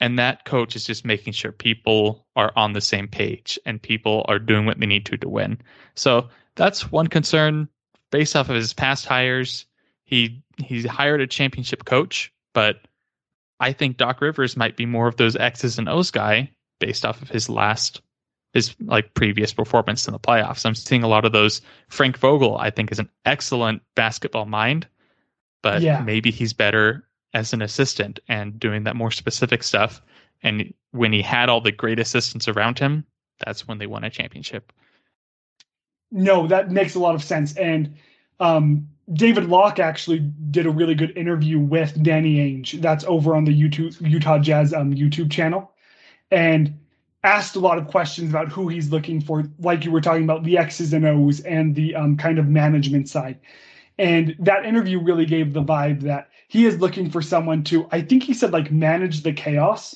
And 0.00 0.18
that 0.18 0.44
coach 0.44 0.74
is 0.74 0.84
just 0.84 1.04
making 1.04 1.32
sure 1.32 1.52
people 1.52 2.26
are 2.34 2.52
on 2.56 2.72
the 2.72 2.80
same 2.80 3.06
page 3.06 3.58
and 3.64 3.80
people 3.80 4.24
are 4.26 4.40
doing 4.40 4.66
what 4.66 4.80
they 4.80 4.86
need 4.86 5.06
to 5.06 5.16
to 5.18 5.28
win. 5.28 5.60
So 5.94 6.28
that's 6.56 6.90
one 6.90 7.06
concern 7.06 7.68
based 8.12 8.36
off 8.36 8.48
of 8.48 8.54
his 8.54 8.72
past 8.72 9.06
hires. 9.06 9.66
He 10.04 10.40
he 10.58 10.82
hired 10.86 11.20
a 11.20 11.26
championship 11.26 11.84
coach, 11.84 12.32
but 12.54 12.82
I 13.58 13.72
think 13.72 13.96
Doc 13.96 14.20
Rivers 14.20 14.56
might 14.56 14.76
be 14.76 14.86
more 14.86 15.08
of 15.08 15.16
those 15.16 15.34
X's 15.34 15.78
and 15.78 15.88
O's 15.88 16.12
guy 16.12 16.50
based 16.78 17.04
off 17.04 17.20
of 17.22 17.28
his 17.28 17.48
last 17.48 18.00
his 18.52 18.76
like 18.84 19.14
previous 19.14 19.52
performance 19.52 20.06
in 20.06 20.12
the 20.12 20.20
playoffs. 20.20 20.64
I'm 20.66 20.74
seeing 20.76 21.02
a 21.02 21.08
lot 21.08 21.24
of 21.24 21.32
those. 21.32 21.62
Frank 21.88 22.18
Vogel, 22.18 22.58
I 22.58 22.70
think, 22.70 22.92
is 22.92 22.98
an 22.98 23.08
excellent 23.24 23.82
basketball 23.96 24.44
mind, 24.44 24.86
but 25.62 25.80
Yeah. 25.82 26.00
maybe 26.02 26.30
he's 26.30 26.52
better 26.52 27.08
as 27.34 27.54
an 27.54 27.62
assistant 27.62 28.20
and 28.28 28.60
doing 28.60 28.84
that 28.84 28.94
more 28.94 29.10
specific 29.10 29.62
stuff. 29.62 30.02
And 30.42 30.74
when 30.90 31.14
he 31.14 31.22
had 31.22 31.48
all 31.48 31.62
the 31.62 31.72
great 31.72 31.98
assistants 31.98 32.46
around 32.46 32.78
him, 32.78 33.06
that's 33.42 33.66
when 33.66 33.78
they 33.78 33.86
won 33.86 34.04
a 34.04 34.10
championship. 34.10 34.70
No, 36.12 36.46
that 36.46 36.70
makes 36.70 36.94
a 36.94 37.00
lot 37.00 37.14
of 37.14 37.24
sense. 37.24 37.56
And 37.56 37.96
um, 38.38 38.88
David 39.12 39.46
Locke 39.46 39.78
actually 39.78 40.20
did 40.50 40.66
a 40.66 40.70
really 40.70 40.94
good 40.94 41.16
interview 41.16 41.58
with 41.58 42.00
Danny 42.02 42.36
Ainge. 42.36 42.80
That's 42.80 43.04
over 43.04 43.34
on 43.34 43.44
the 43.44 43.60
YouTube 43.60 43.96
Utah 44.06 44.38
Jazz 44.38 44.72
um, 44.72 44.94
YouTube 44.94 45.32
channel, 45.32 45.72
and 46.30 46.78
asked 47.24 47.56
a 47.56 47.60
lot 47.60 47.78
of 47.78 47.88
questions 47.88 48.30
about 48.30 48.48
who 48.48 48.68
he's 48.68 48.90
looking 48.90 49.20
for, 49.20 49.44
like 49.60 49.84
you 49.84 49.90
were 49.90 50.00
talking 50.00 50.24
about 50.24 50.42
the 50.44 50.58
X's 50.58 50.92
and 50.92 51.06
O's 51.06 51.40
and 51.40 51.74
the 51.74 51.94
um, 51.94 52.16
kind 52.16 52.38
of 52.38 52.48
management 52.48 53.08
side. 53.08 53.38
And 53.98 54.34
that 54.40 54.64
interview 54.64 55.00
really 55.00 55.26
gave 55.26 55.52
the 55.52 55.62
vibe 55.62 56.00
that 56.02 56.30
he 56.48 56.66
is 56.66 56.78
looking 56.78 57.10
for 57.10 57.22
someone 57.22 57.62
to, 57.64 57.86
I 57.92 58.02
think 58.02 58.24
he 58.24 58.34
said, 58.34 58.52
like 58.52 58.72
manage 58.72 59.22
the 59.22 59.32
chaos. 59.32 59.94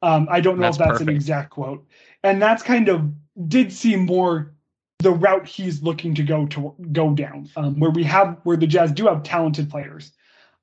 Um, 0.00 0.26
I 0.30 0.40
don't 0.40 0.58
know 0.58 0.62
That's 0.62 0.78
if 0.78 0.84
that's 0.84 1.00
an 1.00 1.08
exact 1.08 1.50
quote. 1.50 1.86
And 2.24 2.40
that's 2.40 2.62
kind 2.62 2.88
of 2.88 3.12
did 3.48 3.72
seem 3.72 4.06
more 4.06 4.54
the 5.02 5.10
route 5.10 5.46
he's 5.46 5.82
looking 5.82 6.14
to 6.14 6.22
go 6.22 6.46
to 6.46 6.74
go 6.92 7.12
down, 7.12 7.48
um, 7.56 7.78
where 7.78 7.90
we 7.90 8.04
have 8.04 8.38
where 8.44 8.56
the 8.56 8.66
Jazz 8.66 8.92
do 8.92 9.06
have 9.06 9.22
talented 9.22 9.70
players, 9.70 10.12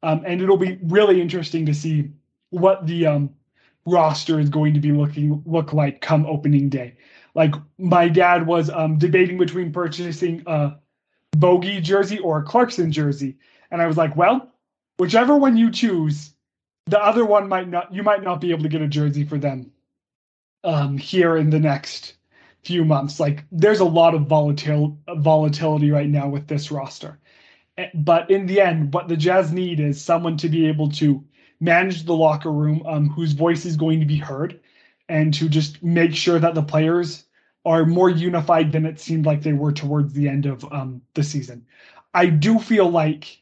um, 0.04 0.24
and 0.26 0.42
it'll 0.42 0.58
be 0.58 0.80
really 0.84 1.22
interesting 1.22 1.66
to 1.66 1.74
see 1.74 2.10
what 2.50 2.88
the 2.88 3.06
um, 3.06 3.30
roster 3.86 4.40
is 4.40 4.50
going 4.50 4.74
to 4.74 4.80
be 4.80 4.92
looking 4.92 5.44
look 5.46 5.74
like 5.74 6.02
come 6.02 6.26
opening 6.26 6.70
day. 6.70 6.96
Like 7.36 7.54
my 7.78 8.08
dad 8.10 8.48
was 8.48 8.70
um, 8.70 8.98
debating 8.98 9.38
between 9.38 9.72
purchasing 9.72 10.44
a 10.48 10.74
Bogey 11.32 11.80
jersey 11.82 12.20
or 12.20 12.40
a 12.40 12.44
Clarkson 12.44 12.92
jersey, 12.92 13.38
and 13.72 13.82
I 13.82 13.88
was 13.88 13.98
like, 13.98 14.16
well, 14.16 14.52
whichever 14.98 15.36
one 15.36 15.58
you 15.58 15.72
choose, 15.72 16.34
the 16.88 17.02
other 17.02 17.26
one 17.26 17.48
might 17.48 17.70
not. 17.70 17.94
You 17.94 18.04
might 18.04 18.24
not 18.24 18.42
be 18.42 18.52
able 18.52 18.64
to 18.64 18.70
get 18.70 18.82
a 18.82 18.88
jersey 18.88 19.24
for 19.24 19.38
them 19.38 19.72
um, 20.64 20.98
here 20.98 21.38
in 21.38 21.50
the 21.50 21.60
next 21.60 22.16
few 22.64 22.86
months. 22.86 23.20
Like 23.20 23.46
there's 23.52 23.80
a 23.80 23.86
lot 23.86 24.16
of 24.16 24.24
volatil- 24.24 24.98
volatility 25.18 25.92
right 25.92 26.10
now 26.10 26.28
with 26.28 26.48
this 26.48 26.72
roster. 26.72 27.20
Eh, 27.78 27.90
but 27.94 28.30
in 28.30 28.46
the 28.46 28.62
end, 28.62 28.94
what 28.94 29.08
the 29.08 29.18
Jazz 29.18 29.52
need 29.52 29.80
is 29.80 30.02
someone 30.02 30.38
to 30.38 30.50
be 30.50 30.68
able 30.68 30.90
to 30.92 31.24
manage 31.60 32.04
the 32.04 32.16
locker 32.16 32.52
room, 32.52 32.84
um, 32.86 33.10
whose 33.10 33.34
voice 33.34 33.66
is 33.66 33.76
going 33.78 34.00
to 34.00 34.06
be 34.06 34.18
heard, 34.18 34.60
and 35.08 35.34
to 35.34 35.50
just 35.50 35.82
make 35.84 36.14
sure 36.14 36.40
that 36.40 36.56
the 36.56 36.64
players 36.64 37.26
are 37.66 37.86
more 37.86 38.10
unified 38.10 38.72
than 38.72 38.86
it 38.86 39.00
seemed 39.00 39.26
like 39.26 39.42
they 39.42 39.54
were 39.54 39.72
towards 39.72 40.14
the 40.14 40.28
end 40.28 40.46
of 40.46 40.64
um, 40.72 41.02
the 41.14 41.24
season. 41.24 41.66
I 42.14 42.28
do 42.28 42.60
feel 42.60 42.90
like 42.90 43.42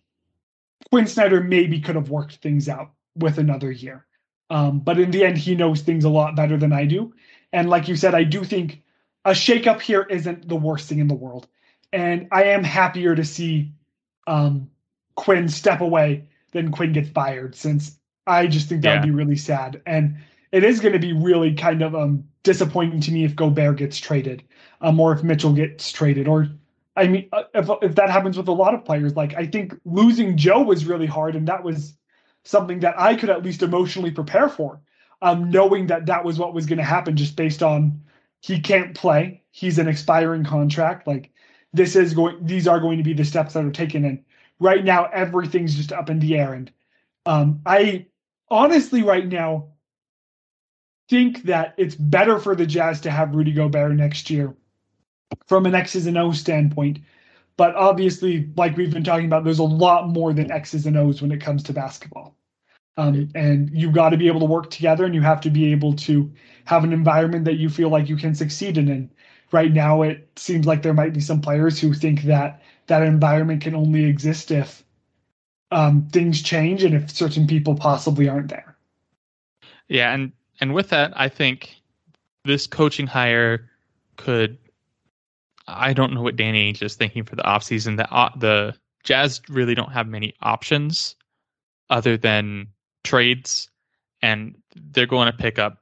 Quin 0.90 1.08
Snyder 1.08 1.42
maybe 1.42 1.80
could 1.80 1.96
have 1.96 2.10
worked 2.10 2.36
things 2.36 2.68
out 2.68 2.92
with 3.16 3.38
another 3.38 3.72
year. 3.72 4.06
Um, 4.50 4.80
but 4.80 5.00
in 5.00 5.12
the 5.12 5.26
end, 5.26 5.38
he 5.38 5.56
knows 5.56 5.82
things 5.82 6.06
a 6.06 6.10
lot 6.10 6.36
better 6.36 6.58
than 6.58 6.74
I 6.74 6.86
do. 6.86 7.14
And 7.54 7.70
like 7.70 7.88
you 7.88 7.96
said, 7.96 8.16
I 8.16 8.24
do 8.24 8.44
think 8.44 8.82
a 9.28 9.32
shakeup 9.32 9.82
here 9.82 10.04
isn't 10.10 10.48
the 10.48 10.56
worst 10.56 10.88
thing 10.88 11.00
in 11.00 11.10
the 11.10 11.14
world. 11.14 11.48
And 11.92 12.30
I 12.32 12.46
am 12.46 12.64
happier 12.64 13.14
to 13.14 13.26
see 13.26 13.74
um, 14.26 14.70
Quin 15.16 15.50
step 15.50 15.82
away 15.82 16.24
than 16.54 16.72
Quin 16.72 16.94
get 16.94 17.08
fired, 17.08 17.54
since 17.54 18.00
I 18.26 18.48
just 18.48 18.70
think 18.70 18.82
that 18.82 18.90
yeah. 18.90 19.00
would 19.02 19.06
be 19.06 19.12
really 19.12 19.36
sad. 19.36 19.82
And 19.86 20.18
it 20.54 20.64
is 20.64 20.80
going 20.80 20.94
to 20.94 21.00
be 21.00 21.12
really 21.12 21.54
kind 21.54 21.82
of 21.82 21.94
um, 21.94 22.24
disappointing 22.44 23.02
to 23.02 23.12
me 23.12 23.26
if 23.26 23.36
Gobert 23.36 23.78
gets 23.78 23.98
traded, 23.98 24.44
um, 24.80 24.98
or 25.00 25.12
if 25.12 25.24
Mitchell 25.24 25.54
gets 25.54 25.92
traded, 25.92 26.28
or 26.28 26.48
I 26.96 27.08
mean, 27.08 27.28
uh, 27.34 27.44
if, 27.54 27.70
if 27.82 27.96
that 27.96 28.10
happens 28.10 28.38
with 28.38 28.48
a 28.48 28.54
lot 28.54 28.74
of 28.74 28.86
players, 28.86 29.16
like 29.16 29.36
I 29.36 29.46
think 29.46 29.74
losing 29.84 30.38
Joe 30.38 30.62
was 30.62 30.86
really 30.86 31.06
hard, 31.06 31.36
and 31.36 31.48
that 31.50 31.64
was 31.64 31.94
something 32.46 32.80
that 32.80 32.98
I 32.98 33.16
could 33.16 33.30
at 33.30 33.44
least 33.44 33.62
emotionally 33.62 34.12
prepare 34.12 34.48
for, 34.48 34.80
um, 35.22 35.50
knowing 35.52 35.88
that 35.88 36.06
that 36.06 36.24
was 36.24 36.40
what 36.40 36.54
was 36.54 36.66
going 36.66 36.78
to 36.78 36.84
happen 36.86 37.18
just 37.18 37.36
based 37.36 37.62
on 37.62 38.02
he 38.48 38.62
can't 38.62 38.96
play. 38.96 39.44
He's 39.52 39.78
an 39.78 39.90
expiring 39.90 40.46
contract. 40.46 41.06
Like 41.06 41.32
this 41.74 41.98
is 41.98 42.14
going, 42.14 42.46
these 42.46 42.66
are 42.66 42.80
going 42.80 42.98
to 42.98 43.04
be 43.04 43.14
the 43.14 43.26
steps 43.26 43.54
that 43.54 43.66
are 43.66 43.72
taken. 43.72 44.06
And 44.06 44.24
right 44.60 44.86
now, 44.86 45.06
everything's 45.06 45.76
just 45.76 45.92
up 45.92 46.10
in 46.10 46.20
the 46.20 46.38
air. 46.38 46.54
And 46.54 46.72
um, 47.26 47.62
I 47.66 48.06
honestly, 48.50 49.04
right 49.04 49.28
now, 49.28 49.68
think 51.10 51.44
that 51.44 51.74
it's 51.78 51.96
better 51.96 52.40
for 52.40 52.56
the 52.56 52.66
Jazz 52.66 53.02
to 53.02 53.12
have 53.12 53.36
Rudy 53.36 53.52
Gobert 53.52 53.94
next 53.94 54.30
year 54.30 54.56
from 55.46 55.66
an 55.66 55.76
X's 55.76 56.08
and 56.08 56.18
O's 56.18 56.40
standpoint. 56.40 57.00
But 57.58 57.76
obviously, 57.76 58.50
like 58.56 58.78
we've 58.78 58.94
been 58.94 59.04
talking 59.04 59.26
about, 59.26 59.44
there's 59.44 59.60
a 59.60 59.64
lot 59.64 60.08
more 60.08 60.32
than 60.32 60.52
X's 60.52 60.86
and 60.86 60.96
O's 60.96 61.22
when 61.22 61.34
it 61.34 61.42
comes 61.42 61.64
to 61.64 61.74
basketball. 61.74 62.34
Um, 62.98 63.30
and 63.36 63.70
you've 63.72 63.94
got 63.94 64.10
to 64.10 64.18
be 64.18 64.28
able 64.28 64.40
to 64.40 64.46
work 64.46 64.72
together 64.72 65.06
and 65.06 65.14
you 65.14 65.22
have 65.22 65.40
to 65.42 65.52
be 65.52 65.72
able 65.72 65.94
to 65.94 66.32
have 66.66 66.84
an 66.84 66.92
environment 66.92 67.46
that 67.46 67.58
you 67.58 67.70
feel 67.70 67.90
like 67.90 68.10
you 68.10 68.18
can 68.18 68.34
succeed 68.34 68.78
in. 68.78 68.90
And 68.90 69.10
right 69.52 69.72
now, 69.72 70.02
it 70.02 70.28
seems 70.36 70.66
like 70.66 70.82
there 70.82 70.96
might 70.96 71.14
be 71.14 71.20
some 71.20 71.40
players 71.40 71.80
who 71.80 71.94
think 71.94 72.24
that 72.24 72.62
that 72.88 73.04
environment 73.04 73.62
can 73.62 73.76
only 73.76 74.06
exist 74.06 74.50
if 74.50 74.84
um, 75.72 76.08
things 76.12 76.42
change 76.42 76.84
and 76.84 76.96
if 76.96 77.12
certain 77.12 77.46
people 77.46 77.76
possibly 77.76 78.28
aren't 78.28 78.50
there. 78.50 78.76
Yeah, 79.88 80.14
and 80.14 80.32
and 80.60 80.74
with 80.74 80.90
that, 80.90 81.14
I 81.16 81.30
think 81.30 81.76
this 82.46 82.68
coaching 82.68 83.08
hire 83.08 83.70
could. 84.18 84.58
I 85.68 85.94
don't 85.94 86.14
know 86.14 86.22
what 86.22 86.38
Danny 86.38 86.72
Ainge 86.72 86.82
is 86.82 86.96
thinking 86.96 87.24
for 87.24 87.36
the 87.36 87.44
offseason. 87.44 87.98
The 87.98 88.12
uh, 88.12 88.30
the 88.38 88.76
Jazz 89.04 89.42
really 89.50 89.76
don't 89.76 89.92
have 89.92 90.08
many 90.08 90.34
options 90.42 91.16
other 91.90 92.18
than 92.18 92.68
trades, 93.08 93.70
and 94.22 94.56
they're 94.76 95.06
going 95.06 95.32
to 95.32 95.38
pick 95.38 95.58
up 95.58 95.82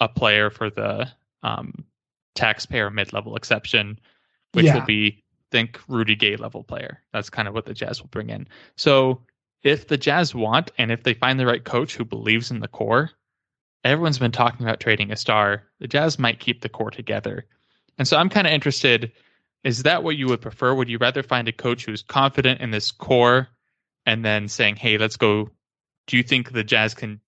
a 0.00 0.08
player 0.08 0.50
for 0.50 0.70
the 0.70 1.08
um, 1.42 1.84
taxpayer 2.34 2.90
mid-level 2.90 3.36
exception, 3.36 3.98
which 4.52 4.66
yeah. 4.66 4.74
will 4.74 4.86
be 4.86 5.22
think 5.50 5.78
Rudy 5.86 6.16
Gay 6.16 6.36
level 6.36 6.64
player. 6.64 7.00
That's 7.12 7.30
kind 7.30 7.46
of 7.46 7.54
what 7.54 7.66
the 7.66 7.74
Jazz 7.74 8.00
will 8.00 8.08
bring 8.08 8.30
in. 8.30 8.48
So 8.76 9.22
if 9.62 9.86
the 9.86 9.96
Jazz 9.96 10.34
want 10.34 10.72
and 10.78 10.90
if 10.90 11.02
they 11.04 11.14
find 11.14 11.38
the 11.38 11.46
right 11.46 11.62
coach 11.62 11.94
who 11.94 12.04
believes 12.04 12.50
in 12.50 12.60
the 12.60 12.68
core, 12.68 13.10
everyone's 13.84 14.18
been 14.18 14.32
talking 14.32 14.66
about 14.66 14.80
trading 14.80 15.12
a 15.12 15.16
star. 15.16 15.62
The 15.78 15.86
Jazz 15.86 16.18
might 16.18 16.40
keep 16.40 16.60
the 16.60 16.68
core 16.68 16.90
together. 16.90 17.44
And 17.98 18.08
so 18.08 18.16
I'm 18.16 18.30
kind 18.30 18.46
of 18.46 18.52
interested 18.52 19.12
is 19.62 19.84
that 19.84 20.02
what 20.02 20.16
you 20.16 20.26
would 20.26 20.42
prefer? 20.42 20.74
Would 20.74 20.90
you 20.90 20.98
rather 20.98 21.22
find 21.22 21.48
a 21.48 21.52
coach 21.52 21.86
who's 21.86 22.02
confident 22.02 22.60
in 22.60 22.70
this 22.70 22.90
core 22.90 23.48
and 24.04 24.22
then 24.22 24.48
saying, 24.48 24.76
"Hey, 24.76 24.98
let's 24.98 25.16
go 25.16 25.50
do 26.06 26.16
you 26.16 26.22
think 26.22 26.52
the 26.52 26.64
Jazz 26.64 26.94
can, 26.94 27.20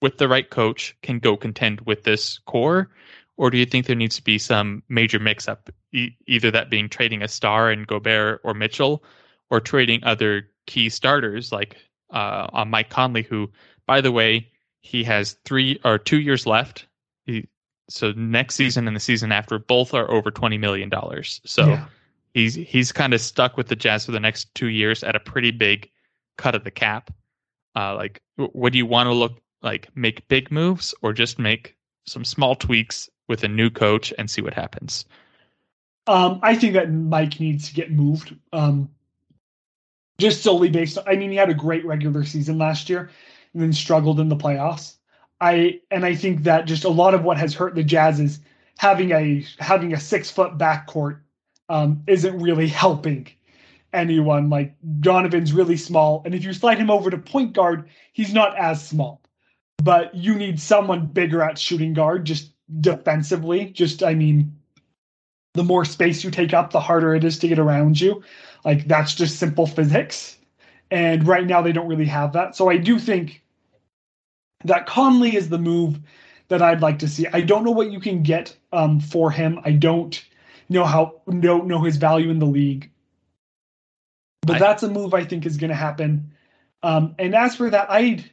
with 0.00 0.18
the 0.18 0.28
right 0.28 0.48
coach, 0.48 0.96
can 1.02 1.18
go 1.18 1.36
contend 1.36 1.80
with 1.82 2.04
this 2.04 2.38
core? 2.46 2.90
Or 3.36 3.50
do 3.50 3.58
you 3.58 3.66
think 3.66 3.86
there 3.86 3.96
needs 3.96 4.16
to 4.16 4.24
be 4.24 4.38
some 4.38 4.82
major 4.88 5.18
mix 5.18 5.46
up, 5.46 5.68
e- 5.92 6.16
either 6.26 6.50
that 6.50 6.70
being 6.70 6.88
trading 6.88 7.22
a 7.22 7.28
star 7.28 7.70
in 7.70 7.84
Gobert 7.84 8.40
or 8.44 8.54
Mitchell, 8.54 9.04
or 9.50 9.60
trading 9.60 10.02
other 10.04 10.48
key 10.66 10.88
starters 10.88 11.52
like 11.52 11.76
uh, 12.10 12.46
on 12.52 12.70
Mike 12.70 12.90
Conley, 12.90 13.22
who, 13.22 13.50
by 13.86 14.00
the 14.00 14.10
way, 14.12 14.50
he 14.80 15.04
has 15.04 15.36
three 15.44 15.78
or 15.84 15.98
two 15.98 16.20
years 16.20 16.46
left. 16.46 16.86
He, 17.26 17.46
so 17.88 18.12
next 18.12 18.54
season 18.54 18.86
and 18.86 18.96
the 18.96 19.00
season 19.00 19.32
after, 19.32 19.58
both 19.58 19.94
are 19.94 20.10
over 20.10 20.30
twenty 20.30 20.58
million 20.58 20.88
dollars. 20.88 21.40
So 21.44 21.66
yeah. 21.66 21.86
he's 22.34 22.54
he's 22.54 22.90
kind 22.90 23.12
of 23.12 23.20
stuck 23.20 23.56
with 23.56 23.68
the 23.68 23.76
Jazz 23.76 24.06
for 24.06 24.12
the 24.12 24.20
next 24.20 24.54
two 24.54 24.68
years 24.68 25.04
at 25.04 25.14
a 25.14 25.20
pretty 25.20 25.50
big 25.50 25.90
cut 26.38 26.54
of 26.54 26.64
the 26.64 26.70
cap. 26.70 27.12
Uh, 27.76 27.94
like, 27.94 28.22
would 28.38 28.74
you 28.74 28.86
want 28.86 29.06
to 29.06 29.12
look 29.12 29.38
like 29.62 29.88
make 29.94 30.26
big 30.28 30.50
moves 30.50 30.94
or 31.02 31.12
just 31.12 31.38
make 31.38 31.76
some 32.06 32.24
small 32.24 32.56
tweaks 32.56 33.10
with 33.28 33.44
a 33.44 33.48
new 33.48 33.68
coach 33.68 34.12
and 34.18 34.30
see 34.30 34.40
what 34.40 34.54
happens? 34.54 35.04
Um, 36.06 36.40
I 36.42 36.54
think 36.54 36.74
that 36.74 36.90
Mike 36.90 37.38
needs 37.38 37.68
to 37.68 37.74
get 37.74 37.90
moved. 37.90 38.34
Um, 38.52 38.88
just 40.18 40.42
solely 40.42 40.70
based 40.70 40.96
on, 40.96 41.04
I 41.06 41.16
mean, 41.16 41.30
he 41.30 41.36
had 41.36 41.50
a 41.50 41.54
great 41.54 41.84
regular 41.84 42.24
season 42.24 42.58
last 42.58 42.88
year 42.88 43.10
and 43.52 43.62
then 43.62 43.72
struggled 43.72 44.20
in 44.20 44.28
the 44.28 44.36
playoffs. 44.36 44.96
I 45.40 45.80
and 45.90 46.06
I 46.06 46.14
think 46.14 46.44
that 46.44 46.66
just 46.66 46.84
a 46.84 46.88
lot 46.88 47.12
of 47.12 47.22
what 47.22 47.36
has 47.36 47.52
hurt 47.52 47.74
the 47.74 47.82
Jazz 47.82 48.20
is 48.20 48.40
having 48.78 49.10
a 49.10 49.44
having 49.58 49.92
a 49.92 50.00
six 50.00 50.30
foot 50.30 50.56
backcourt 50.56 51.20
um, 51.68 52.02
isn't 52.06 52.38
really 52.38 52.68
helping 52.68 53.28
anyone. 53.96 54.50
Like 54.50 54.74
Donovan's 55.00 55.52
really 55.52 55.76
small, 55.76 56.22
and 56.24 56.34
if 56.34 56.44
you 56.44 56.52
slide 56.52 56.78
him 56.78 56.90
over 56.90 57.10
to 57.10 57.18
point 57.18 57.52
guard, 57.54 57.88
he's 58.12 58.32
not 58.32 58.56
as 58.56 58.86
small. 58.86 59.20
But 59.82 60.14
you 60.14 60.34
need 60.34 60.60
someone 60.60 61.06
bigger 61.06 61.42
at 61.42 61.58
shooting 61.58 61.94
guard, 61.94 62.24
just 62.24 62.52
defensively. 62.80 63.66
Just 63.66 64.02
I 64.02 64.14
mean, 64.14 64.56
the 65.54 65.64
more 65.64 65.84
space 65.84 66.22
you 66.22 66.30
take 66.30 66.54
up, 66.54 66.70
the 66.70 66.80
harder 66.80 67.14
it 67.14 67.24
is 67.24 67.38
to 67.40 67.48
get 67.48 67.58
around 67.58 68.00
you. 68.00 68.22
Like 68.64 68.86
that's 68.86 69.14
just 69.14 69.38
simple 69.38 69.66
physics. 69.66 70.36
And 70.90 71.26
right 71.26 71.46
now 71.46 71.62
they 71.62 71.72
don't 71.72 71.88
really 71.88 72.06
have 72.06 72.32
that. 72.34 72.54
So 72.54 72.68
I 72.68 72.76
do 72.76 72.98
think 72.98 73.42
that 74.64 74.86
Conley 74.86 75.34
is 75.34 75.48
the 75.48 75.58
move 75.58 75.98
that 76.48 76.62
I'd 76.62 76.82
like 76.82 77.00
to 77.00 77.08
see. 77.08 77.26
I 77.32 77.40
don't 77.40 77.64
know 77.64 77.72
what 77.72 77.90
you 77.90 78.00
can 78.00 78.22
get 78.22 78.56
um, 78.72 79.00
for 79.00 79.30
him. 79.30 79.60
I 79.64 79.72
don't 79.72 80.22
know 80.68 80.84
how 80.84 81.20
don't 81.40 81.66
know 81.66 81.82
his 81.82 81.96
value 81.96 82.30
in 82.30 82.38
the 82.38 82.46
league. 82.46 82.90
But 84.46 84.56
I, 84.56 84.58
that's 84.60 84.82
a 84.82 84.88
move 84.88 85.14
I 85.14 85.24
think 85.24 85.46
is 85.46 85.56
going 85.56 85.70
to 85.70 85.76
happen. 85.76 86.32
Um, 86.82 87.14
and 87.18 87.34
as 87.34 87.56
for 87.56 87.68
that, 87.70 87.90
I'd 87.90 88.30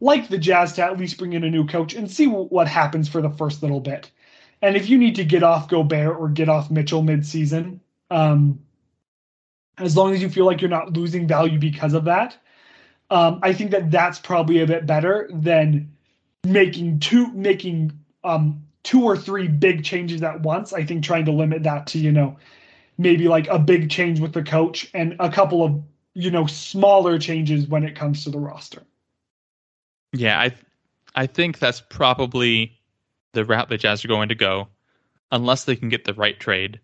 like 0.00 0.28
the 0.28 0.38
Jazz 0.38 0.74
to 0.74 0.84
at 0.84 0.98
least 0.98 1.18
bring 1.18 1.32
in 1.32 1.44
a 1.44 1.50
new 1.50 1.66
coach 1.66 1.94
and 1.94 2.10
see 2.10 2.26
w- 2.26 2.46
what 2.46 2.68
happens 2.68 3.08
for 3.08 3.20
the 3.20 3.30
first 3.30 3.62
little 3.62 3.80
bit. 3.80 4.10
And 4.62 4.76
if 4.76 4.88
you 4.88 4.98
need 4.98 5.16
to 5.16 5.24
get 5.24 5.42
off 5.42 5.68
Gobert 5.68 6.16
or 6.16 6.28
get 6.28 6.48
off 6.48 6.70
Mitchell 6.70 7.02
midseason, 7.02 7.80
um, 8.10 8.60
as 9.78 9.96
long 9.96 10.14
as 10.14 10.22
you 10.22 10.28
feel 10.28 10.46
like 10.46 10.60
you're 10.60 10.70
not 10.70 10.92
losing 10.92 11.26
value 11.26 11.58
because 11.58 11.94
of 11.94 12.04
that, 12.04 12.36
um, 13.10 13.40
I 13.42 13.52
think 13.52 13.70
that 13.70 13.90
that's 13.90 14.18
probably 14.18 14.60
a 14.60 14.66
bit 14.66 14.86
better 14.86 15.28
than 15.32 15.92
making 16.44 17.00
two 17.00 17.32
making 17.32 17.92
um, 18.24 18.64
two 18.82 19.04
or 19.04 19.16
three 19.16 19.48
big 19.48 19.84
changes 19.84 20.22
at 20.22 20.40
once. 20.40 20.72
I 20.72 20.84
think 20.84 21.04
trying 21.04 21.24
to 21.26 21.32
limit 21.32 21.62
that 21.64 21.86
to 21.88 21.98
you 21.98 22.12
know 22.12 22.36
maybe 22.98 23.28
like 23.28 23.48
a 23.48 23.58
big 23.58 23.90
change 23.90 24.20
with 24.20 24.32
the 24.32 24.42
coach 24.42 24.90
and 24.94 25.16
a 25.18 25.30
couple 25.30 25.62
of 25.62 25.82
you 26.14 26.30
know 26.30 26.46
smaller 26.46 27.18
changes 27.18 27.66
when 27.66 27.84
it 27.84 27.94
comes 27.94 28.24
to 28.24 28.30
the 28.30 28.38
roster. 28.38 28.82
Yeah, 30.12 30.40
I 30.40 30.54
I 31.14 31.26
think 31.26 31.58
that's 31.58 31.80
probably 31.80 32.78
the 33.32 33.44
route 33.44 33.68
the 33.68 33.78
Jazz 33.78 34.04
are 34.04 34.08
going 34.08 34.28
to 34.30 34.34
go, 34.34 34.68
unless 35.30 35.64
they 35.64 35.76
can 35.76 35.88
get 35.88 36.04
the 36.04 36.14
right 36.14 36.38
trade. 36.38 36.80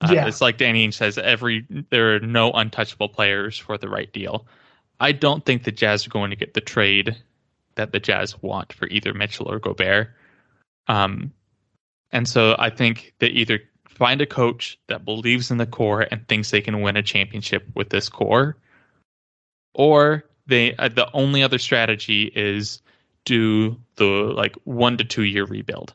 Uh, 0.00 0.12
yeah. 0.12 0.26
It's 0.26 0.40
like 0.40 0.56
Danny 0.56 0.90
says, 0.92 1.18
every 1.18 1.66
there 1.90 2.16
are 2.16 2.20
no 2.20 2.52
untouchable 2.52 3.08
players 3.08 3.58
for 3.58 3.76
the 3.76 3.88
right 3.88 4.10
deal. 4.12 4.46
I 4.98 5.12
don't 5.12 5.44
think 5.44 5.64
the 5.64 5.72
Jazz 5.72 6.06
are 6.06 6.10
going 6.10 6.30
to 6.30 6.36
get 6.36 6.54
the 6.54 6.60
trade 6.60 7.16
that 7.74 7.92
the 7.92 8.00
Jazz 8.00 8.40
want 8.42 8.72
for 8.72 8.86
either 8.88 9.14
Mitchell 9.14 9.50
or 9.50 9.58
Gobert. 9.58 10.10
Um, 10.86 11.32
and 12.12 12.26
so 12.28 12.56
I 12.58 12.70
think 12.70 13.14
they 13.18 13.28
either 13.28 13.60
find 14.00 14.22
a 14.22 14.26
coach 14.26 14.80
that 14.88 15.04
believes 15.04 15.50
in 15.50 15.58
the 15.58 15.66
core 15.66 16.06
and 16.10 16.26
thinks 16.26 16.50
they 16.50 16.62
can 16.62 16.80
win 16.80 16.96
a 16.96 17.02
championship 17.02 17.68
with 17.76 17.90
this 17.90 18.08
core, 18.08 18.56
or 19.74 20.24
they 20.46 20.74
uh, 20.76 20.88
the 20.88 21.08
only 21.12 21.42
other 21.42 21.58
strategy 21.58 22.32
is 22.34 22.80
do 23.26 23.76
the 23.96 24.04
like 24.04 24.56
one 24.64 24.96
to 24.96 25.04
two 25.04 25.24
year 25.24 25.44
rebuild. 25.44 25.94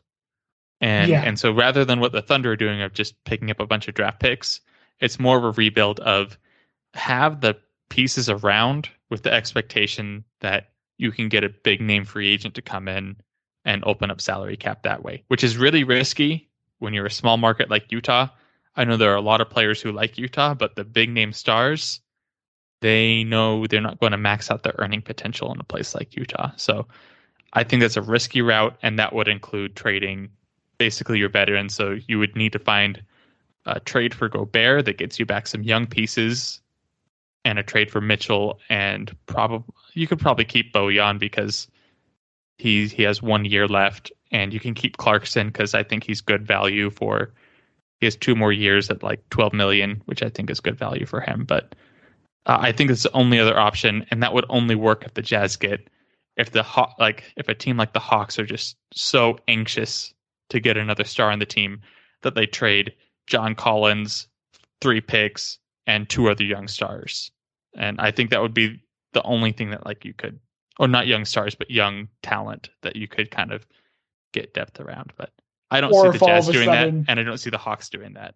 And 0.80 1.10
Yeah. 1.10 1.22
and 1.22 1.36
so 1.38 1.50
rather 1.52 1.84
than 1.84 1.98
what 1.98 2.12
the 2.12 2.22
Thunder 2.22 2.52
are 2.52 2.56
doing 2.56 2.80
of 2.80 2.94
just 2.94 3.22
picking 3.24 3.50
up 3.50 3.58
a 3.58 3.66
bunch 3.66 3.88
of 3.88 3.94
draft 3.94 4.20
picks, 4.20 4.60
it's 5.00 5.18
more 5.18 5.36
of 5.36 5.44
a 5.44 5.50
rebuild 5.50 5.98
of 6.00 6.38
have 6.94 7.40
the 7.40 7.58
pieces 7.88 8.30
around 8.30 8.88
with 9.10 9.24
the 9.24 9.32
expectation 9.32 10.24
that 10.40 10.70
you 10.96 11.10
can 11.10 11.28
get 11.28 11.42
a 11.42 11.48
big 11.48 11.80
name 11.80 12.04
free 12.04 12.28
agent 12.28 12.54
to 12.54 12.62
come 12.62 12.86
in 12.86 13.16
and 13.64 13.82
open 13.84 14.12
up 14.12 14.20
salary 14.20 14.56
cap 14.56 14.84
that 14.84 15.02
way, 15.02 15.24
which 15.26 15.42
is 15.42 15.56
really 15.56 15.82
risky 15.82 16.48
when 16.78 16.94
you're 16.94 17.06
a 17.06 17.10
small 17.10 17.36
market 17.36 17.70
like 17.70 17.90
Utah. 17.90 18.28
I 18.76 18.84
know 18.84 18.96
there 18.96 19.12
are 19.12 19.16
a 19.16 19.22
lot 19.22 19.40
of 19.40 19.50
players 19.50 19.80
who 19.80 19.92
like 19.92 20.18
Utah, 20.18 20.54
but 20.54 20.76
the 20.76 20.84
big 20.84 21.10
name 21.10 21.32
stars, 21.32 22.00
they 22.80 23.24
know 23.24 23.66
they're 23.66 23.80
not 23.80 24.00
going 24.00 24.12
to 24.12 24.18
max 24.18 24.50
out 24.50 24.62
their 24.62 24.74
earning 24.78 25.02
potential 25.02 25.52
in 25.52 25.60
a 25.60 25.64
place 25.64 25.94
like 25.94 26.14
Utah. 26.16 26.50
So 26.56 26.86
I 27.52 27.64
think 27.64 27.80
that's 27.80 27.96
a 27.96 28.02
risky 28.02 28.42
route, 28.42 28.76
and 28.82 28.98
that 28.98 29.14
would 29.14 29.28
include 29.28 29.76
trading 29.76 30.28
basically 30.78 31.18
your 31.18 31.30
veterans. 31.30 31.74
So 31.74 31.98
you 32.06 32.18
would 32.18 32.36
need 32.36 32.52
to 32.52 32.58
find 32.58 33.02
a 33.64 33.80
trade 33.80 34.14
for 34.14 34.28
Gobert 34.28 34.84
that 34.84 34.98
gets 34.98 35.18
you 35.18 35.24
back 35.24 35.46
some 35.46 35.62
young 35.62 35.86
pieces, 35.86 36.60
and 37.46 37.60
a 37.60 37.62
trade 37.62 37.90
for 37.90 38.00
Mitchell, 38.00 38.58
and 38.68 39.16
probably 39.26 39.72
you 39.94 40.08
could 40.08 40.18
probably 40.18 40.44
keep 40.44 40.74
Bojan 40.74 41.18
because 41.18 41.68
he 42.58 42.88
he 42.88 43.04
has 43.04 43.22
one 43.22 43.44
year 43.44 43.68
left, 43.68 44.10
and 44.30 44.52
you 44.52 44.60
can 44.60 44.74
keep 44.74 44.96
Clarkson 44.96 45.48
because 45.48 45.74
I 45.74 45.82
think 45.82 46.04
he's 46.04 46.20
good 46.20 46.46
value 46.46 46.90
for. 46.90 47.32
He 48.00 48.06
has 48.06 48.16
two 48.16 48.34
more 48.34 48.52
years 48.52 48.90
at 48.90 49.02
like 49.02 49.28
12 49.30 49.52
million, 49.52 50.02
which 50.04 50.22
I 50.22 50.28
think 50.28 50.50
is 50.50 50.60
good 50.60 50.78
value 50.78 51.06
for 51.06 51.20
him. 51.20 51.44
But 51.44 51.74
uh, 52.46 52.58
I 52.60 52.72
think 52.72 52.90
it's 52.90 53.04
the 53.04 53.12
only 53.12 53.38
other 53.38 53.58
option, 53.58 54.06
and 54.10 54.22
that 54.22 54.34
would 54.34 54.44
only 54.48 54.74
work 54.74 55.04
if 55.04 55.14
the 55.14 55.22
Jazz 55.22 55.56
get 55.56 55.88
if 56.36 56.50
the 56.50 56.62
Haw- 56.62 56.94
like 56.98 57.24
if 57.36 57.48
a 57.48 57.54
team 57.54 57.76
like 57.76 57.92
the 57.92 58.00
Hawks 58.00 58.38
are 58.38 58.46
just 58.46 58.76
so 58.92 59.38
anxious 59.48 60.12
to 60.50 60.60
get 60.60 60.76
another 60.76 61.04
star 61.04 61.30
on 61.30 61.38
the 61.38 61.46
team 61.46 61.80
that 62.22 62.34
they 62.34 62.46
trade 62.46 62.92
John 63.26 63.54
Collins, 63.54 64.28
three 64.80 65.00
picks, 65.00 65.58
and 65.86 66.08
two 66.08 66.28
other 66.28 66.44
young 66.44 66.68
stars. 66.68 67.30
And 67.76 68.00
I 68.00 68.10
think 68.10 68.30
that 68.30 68.42
would 68.42 68.54
be 68.54 68.80
the 69.12 69.22
only 69.22 69.52
thing 69.52 69.70
that 69.70 69.86
like 69.86 70.04
you 70.04 70.12
could 70.12 70.38
or 70.78 70.88
not 70.88 71.06
young 71.06 71.24
stars, 71.24 71.54
but 71.54 71.70
young 71.70 72.08
talent 72.22 72.68
that 72.82 72.96
you 72.96 73.08
could 73.08 73.30
kind 73.30 73.52
of 73.52 73.66
get 74.40 74.54
depth 74.54 74.80
around. 74.80 75.12
But 75.16 75.30
I 75.70 75.80
don't 75.80 75.92
Or 75.92 76.12
see 76.12 76.18
the 76.18 76.26
Jazz 76.26 76.46
doing 76.48 76.66
sudden- 76.66 77.02
that, 77.04 77.10
and 77.10 77.20
I 77.20 77.22
don't 77.22 77.38
see 77.38 77.50
the 77.50 77.58
Hawks 77.58 77.88
doing 77.88 78.12
that. 78.14 78.34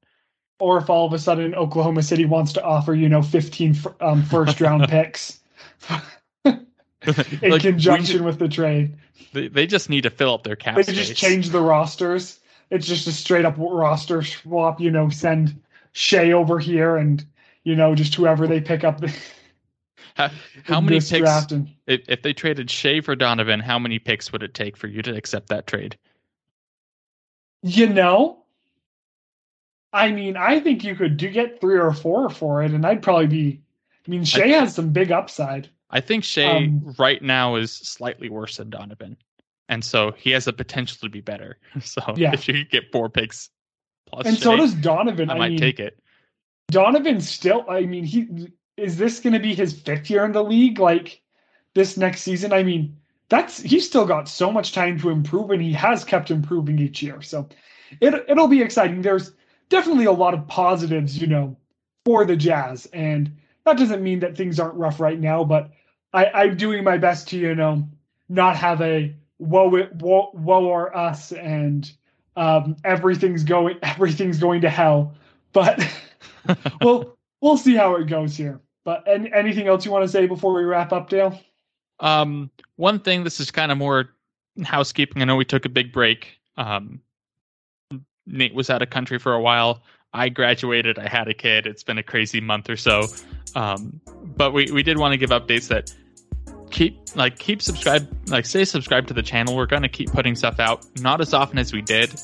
Or 0.58 0.76
if 0.78 0.90
all 0.90 1.06
of 1.06 1.12
a 1.14 1.18
sudden 1.18 1.54
Oklahoma 1.54 2.02
City 2.02 2.24
wants 2.26 2.52
to 2.54 2.62
offer, 2.62 2.94
you 2.94 3.08
know, 3.08 3.22
15 3.22 3.76
um, 4.00 4.22
first 4.24 4.60
round 4.60 4.88
picks 4.88 5.38
in 6.44 6.66
Like, 7.50 7.62
conjunction 7.62 8.18
ju- 8.18 8.24
with 8.24 8.38
the 8.38 8.48
trade. 8.48 8.94
they, 9.32 9.48
they 9.48 9.66
just 9.66 9.88
need 9.88 10.02
to 10.02 10.10
fill 10.10 10.34
up 10.34 10.42
their 10.42 10.56
cap 10.56 10.76
They 10.76 10.82
space. 10.82 10.96
just 11.08 11.16
change 11.16 11.48
the 11.50 11.60
rosters. 11.62 12.40
It's 12.70 12.86
just 12.86 13.06
a 13.06 13.12
straight 13.12 13.44
up 13.46 13.54
roster 13.58 14.22
swap, 14.22 14.80
you 14.80 14.90
know, 14.90 15.08
send 15.08 15.58
Shai 15.92 16.32
over 16.32 16.58
here 16.58 16.96
and, 16.96 17.24
you 17.64 17.74
know, 17.74 17.94
just 17.94 18.14
whoever 18.14 18.46
they 18.46 18.60
pick 18.60 18.84
up. 18.84 19.00
How, 20.64 20.74
how 20.74 20.80
many 20.80 20.96
picks? 20.96 21.18
draft 21.18 21.52
and- 21.52 21.68
If, 21.86 22.02
if 22.08 22.22
they 22.22 22.32
traded 22.32 22.70
Shai 22.70 23.00
for 23.00 23.14
Donovan, 23.16 23.60
how 23.60 23.78
many 23.78 23.98
picks 23.98 24.32
would 24.32 24.42
it 24.42 24.54
take 24.54 24.76
for 24.76 24.86
you 24.86 25.02
to 25.02 25.14
accept 25.14 25.48
that 25.48 25.66
trade? 25.66 25.96
You 27.62 27.88
know, 27.88 28.44
I 29.92 30.10
mean, 30.12 30.36
I 30.36 30.60
think 30.60 30.82
you 30.84 30.94
could 30.94 31.16
do 31.16 31.28
get 31.28 31.60
three 31.60 31.78
or 31.78 31.92
four 31.92 32.30
for 32.30 32.62
it, 32.62 32.70
and 32.72 32.86
I'd 32.86 33.02
probably 33.02 33.26
be. 33.26 33.60
I 34.06 34.10
mean, 34.10 34.24
Shai 34.24 34.48
has 34.48 34.74
some 34.74 34.90
big 34.90 35.12
upside. 35.12 35.68
I 35.90 36.00
think 36.00 36.24
Shai 36.24 36.56
Um, 36.58 36.94
right 36.98 37.20
now 37.20 37.56
is 37.56 37.72
slightly 37.72 38.28
worse 38.30 38.56
than 38.56 38.70
Donovan, 38.70 39.16
and 39.68 39.84
so 39.84 40.12
he 40.12 40.30
has 40.30 40.46
the 40.46 40.52
potential 40.52 40.96
to 41.02 41.08
be 41.10 41.20
better. 41.20 41.58
So 41.82 42.00
Yeah. 42.16 42.32
if 42.32 42.48
you 42.48 42.64
get 42.64 42.90
four 42.92 43.10
picks 43.10 43.50
plus, 44.06 44.26
And 44.26 44.36
Shai, 44.38 44.42
so 44.42 44.56
does 44.56 44.74
Donovan. 44.74 45.28
I 45.28 45.34
I, 45.34 45.38
might 45.38 45.48
mean, 45.50 45.58
take 45.58 45.80
it. 45.80 45.98
Donovan 46.68 47.20
still. 47.20 47.66
I 47.68 47.82
mean, 47.82 48.04
he 48.04 48.26
is 48.80 48.96
this 48.96 49.20
going 49.20 49.32
to 49.32 49.38
be 49.38 49.54
his 49.54 49.78
fifth 49.78 50.10
year 50.10 50.24
in 50.24 50.32
the 50.32 50.44
league? 50.44 50.78
Like 50.78 51.20
this 51.74 51.96
next 51.96 52.22
season? 52.22 52.52
I 52.52 52.62
mean, 52.62 52.96
that's 53.28 53.60
he's 53.60 53.86
still 53.86 54.06
got 54.06 54.28
so 54.28 54.50
much 54.50 54.72
time 54.72 54.98
to 55.00 55.10
improve, 55.10 55.50
and 55.50 55.62
he 55.62 55.72
has 55.72 56.04
kept 56.04 56.30
improving 56.30 56.78
each 56.78 57.02
year. 57.02 57.22
So 57.22 57.48
it 58.00 58.14
it'll 58.28 58.48
be 58.48 58.62
exciting. 58.62 59.02
There's 59.02 59.32
definitely 59.68 60.06
a 60.06 60.12
lot 60.12 60.34
of 60.34 60.46
positives, 60.48 61.18
you 61.18 61.26
know, 61.26 61.56
for 62.04 62.24
the 62.24 62.36
Jazz, 62.36 62.86
and 62.86 63.36
that 63.64 63.78
doesn't 63.78 64.02
mean 64.02 64.20
that 64.20 64.36
things 64.36 64.58
aren't 64.58 64.74
rough 64.74 65.00
right 65.00 65.18
now. 65.18 65.44
But 65.44 65.70
I, 66.12 66.26
I'm 66.26 66.56
doing 66.56 66.84
my 66.84 66.98
best 66.98 67.28
to, 67.28 67.38
you 67.38 67.54
know, 67.54 67.88
not 68.28 68.56
have 68.56 68.80
a 68.80 69.14
woe 69.38 69.74
it 69.76 69.94
woe, 69.94 70.30
woe 70.34 70.64
or 70.64 70.96
us, 70.96 71.32
and 71.32 71.90
um, 72.36 72.76
everything's 72.84 73.44
going 73.44 73.78
everything's 73.82 74.38
going 74.38 74.62
to 74.62 74.70
hell. 74.70 75.14
But 75.52 75.86
well, 76.80 77.16
we'll 77.40 77.56
see 77.56 77.76
how 77.76 77.96
it 77.96 78.08
goes 78.08 78.36
here. 78.36 78.60
But 78.84 79.06
an 79.08 79.32
anything 79.34 79.68
else 79.68 79.84
you 79.84 79.90
want 79.90 80.04
to 80.04 80.08
say 80.08 80.26
before 80.26 80.54
we 80.54 80.62
wrap 80.62 80.92
up, 80.92 81.10
Dale? 81.10 81.38
Um, 82.00 82.50
one 82.76 83.00
thing, 83.00 83.24
this 83.24 83.40
is 83.40 83.50
kind 83.50 83.70
of 83.70 83.78
more 83.78 84.10
housekeeping. 84.64 85.20
I 85.20 85.24
know 85.26 85.36
we 85.36 85.44
took 85.44 85.64
a 85.64 85.68
big 85.68 85.92
break. 85.92 86.38
Um, 86.56 87.00
Nate 88.26 88.54
was 88.54 88.70
out 88.70 88.82
of 88.82 88.90
country 88.90 89.18
for 89.18 89.34
a 89.34 89.40
while. 89.40 89.82
I 90.12 90.28
graduated. 90.28 90.98
I 90.98 91.08
had 91.08 91.28
a 91.28 91.34
kid. 91.34 91.66
It's 91.66 91.82
been 91.82 91.98
a 91.98 92.02
crazy 92.02 92.40
month 92.40 92.68
or 92.68 92.76
so. 92.76 93.06
Um, 93.54 94.00
but 94.36 94.52
we, 94.52 94.70
we 94.72 94.82
did 94.82 94.98
want 94.98 95.12
to 95.12 95.18
give 95.18 95.30
updates 95.30 95.68
that 95.68 95.92
keep 96.70 96.96
like 97.16 97.38
keep 97.38 97.60
subscribe 97.60 98.08
like 98.28 98.46
stay 98.46 98.64
subscribed 98.64 99.08
to 99.08 99.14
the 99.14 99.22
channel. 99.22 99.56
We're 99.56 99.66
gonna 99.66 99.88
keep 99.88 100.12
putting 100.12 100.36
stuff 100.36 100.60
out, 100.60 100.86
not 101.00 101.20
as 101.20 101.34
often 101.34 101.58
as 101.58 101.72
we 101.72 101.82
did, 101.82 102.14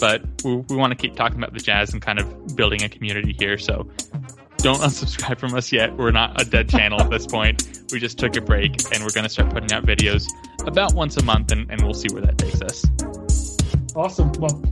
but 0.00 0.22
we, 0.44 0.56
we 0.56 0.76
want 0.76 0.90
to 0.90 0.96
keep 0.96 1.14
talking 1.14 1.38
about 1.38 1.52
the 1.52 1.60
jazz 1.60 1.92
and 1.92 2.02
kind 2.02 2.18
of 2.18 2.56
building 2.56 2.82
a 2.82 2.88
community 2.88 3.32
here. 3.32 3.58
So 3.58 3.88
don't 4.62 4.80
unsubscribe 4.80 5.38
from 5.38 5.54
us 5.54 5.72
yet. 5.72 5.96
We're 5.96 6.12
not 6.12 6.40
a 6.40 6.44
dead 6.44 6.68
channel 6.68 7.00
at 7.00 7.10
this 7.10 7.26
point. 7.26 7.84
We 7.92 7.98
just 7.98 8.18
took 8.18 8.36
a 8.36 8.40
break 8.40 8.70
and 8.92 9.02
we're 9.02 9.10
going 9.10 9.24
to 9.24 9.28
start 9.28 9.52
putting 9.52 9.72
out 9.72 9.84
videos 9.84 10.28
about 10.66 10.94
once 10.94 11.16
a 11.16 11.24
month 11.24 11.50
and, 11.50 11.70
and 11.70 11.82
we'll 11.82 11.94
see 11.94 12.08
where 12.12 12.22
that 12.22 12.38
takes 12.38 12.62
us. 12.62 12.84
Awesome. 13.96 14.30
Well, 14.38 14.62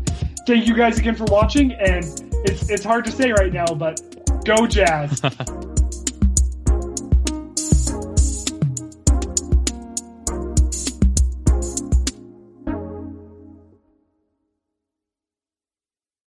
thank 0.46 0.68
you 0.68 0.74
guys 0.74 0.98
again 0.98 1.16
for 1.16 1.24
watching. 1.24 1.72
And 1.72 2.04
it's 2.44 2.70
it's 2.70 2.84
hard 2.84 3.04
to 3.06 3.10
say 3.10 3.32
right 3.32 3.52
now, 3.52 3.66
but 3.66 4.00
go 4.44 4.66
Jazz. 4.66 5.20